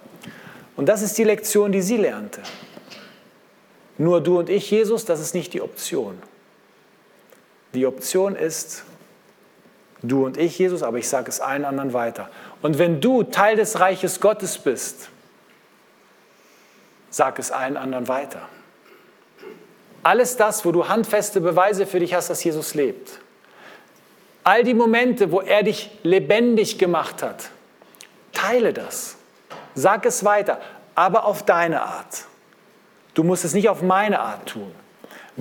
Und 0.76 0.88
das 0.88 1.04
ist 1.04 1.18
die 1.18 1.24
Lektion, 1.24 1.72
die 1.72 1.82
sie 1.82 1.98
lernte. 1.98 2.42
Nur 3.98 4.22
du 4.22 4.40
und 4.40 4.50
ich, 4.50 4.70
Jesus, 4.72 5.06
das 5.06 5.20
ist 5.20 5.36
nicht 5.36 5.54
die 5.54 5.62
Option. 5.62 6.18
Die 7.74 7.86
Option 7.86 8.36
ist, 8.36 8.84
Du 10.08 10.26
und 10.26 10.38
ich, 10.38 10.58
Jesus, 10.58 10.84
aber 10.84 10.98
ich 10.98 11.08
sage 11.08 11.30
es 11.30 11.40
allen 11.40 11.66
anderen 11.66 11.94
weiter. 11.94 12.30
Und 12.62 12.78
wenn 12.78 13.02
du 13.02 13.24
Teil 13.24 13.56
des 13.56 13.80
Reiches 13.80 14.20
Gottes 14.20 14.58
bist, 14.58 15.10
sag 17.10 17.40
es 17.40 17.52
allen 17.52 17.78
anderen 17.78 18.08
weiter. 18.08 18.42
Alles 20.04 20.38
das, 20.38 20.66
wo 20.66 20.72
du 20.72 20.88
handfeste 20.88 21.42
Beweise 21.42 21.86
für 21.86 22.00
dich 22.00 22.14
hast, 22.14 22.30
dass 22.30 22.44
Jesus 22.44 22.76
lebt. 22.76 23.20
All 24.44 24.64
die 24.64 24.76
Momente, 24.76 25.32
wo 25.32 25.42
er 25.42 25.64
dich 25.64 25.90
lebendig 26.04 26.78
gemacht 26.78 27.24
hat, 27.24 27.50
teile 28.32 28.74
das. 28.74 29.18
Sag 29.74 30.06
es 30.06 30.24
weiter, 30.24 30.62
aber 30.94 31.26
auf 31.26 31.44
deine 31.44 31.82
Art. 31.82 32.26
Du 33.16 33.24
musst 33.24 33.46
es 33.46 33.54
nicht 33.54 33.70
auf 33.70 33.82
meine 33.82 34.20
Art 34.20 34.50
tun. 34.50 34.72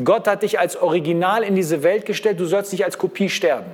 Gott 0.02 0.26
hat 0.26 0.42
dich 0.42 0.58
als 0.58 0.76
Original 0.76 1.42
in 1.42 1.54
diese 1.54 1.82
Welt 1.82 2.06
gestellt, 2.06 2.40
du 2.40 2.46
sollst 2.46 2.72
nicht 2.72 2.84
als 2.84 2.98
Kopie 2.98 3.28
sterben. 3.28 3.70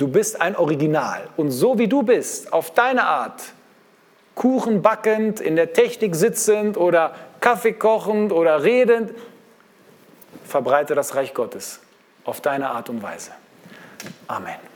Du 0.00 0.08
bist 0.08 0.40
ein 0.40 0.56
Original. 0.56 1.28
Und 1.36 1.50
so 1.50 1.78
wie 1.78 1.86
du 1.86 2.02
bist, 2.02 2.54
auf 2.54 2.70
deine 2.70 3.04
Art, 3.04 3.52
Kuchen 4.34 4.80
backend, 4.80 5.40
in 5.40 5.56
der 5.56 5.74
Technik 5.74 6.16
sitzend 6.16 6.78
oder 6.78 7.14
Kaffee 7.40 7.74
kochend 7.74 8.32
oder 8.32 8.64
redend, 8.64 9.12
verbreite 10.46 10.94
das 10.94 11.14
Reich 11.16 11.34
Gottes 11.34 11.80
auf 12.24 12.40
deine 12.40 12.70
Art 12.70 12.88
und 12.88 13.02
Weise. 13.02 13.32
Amen. 14.26 14.69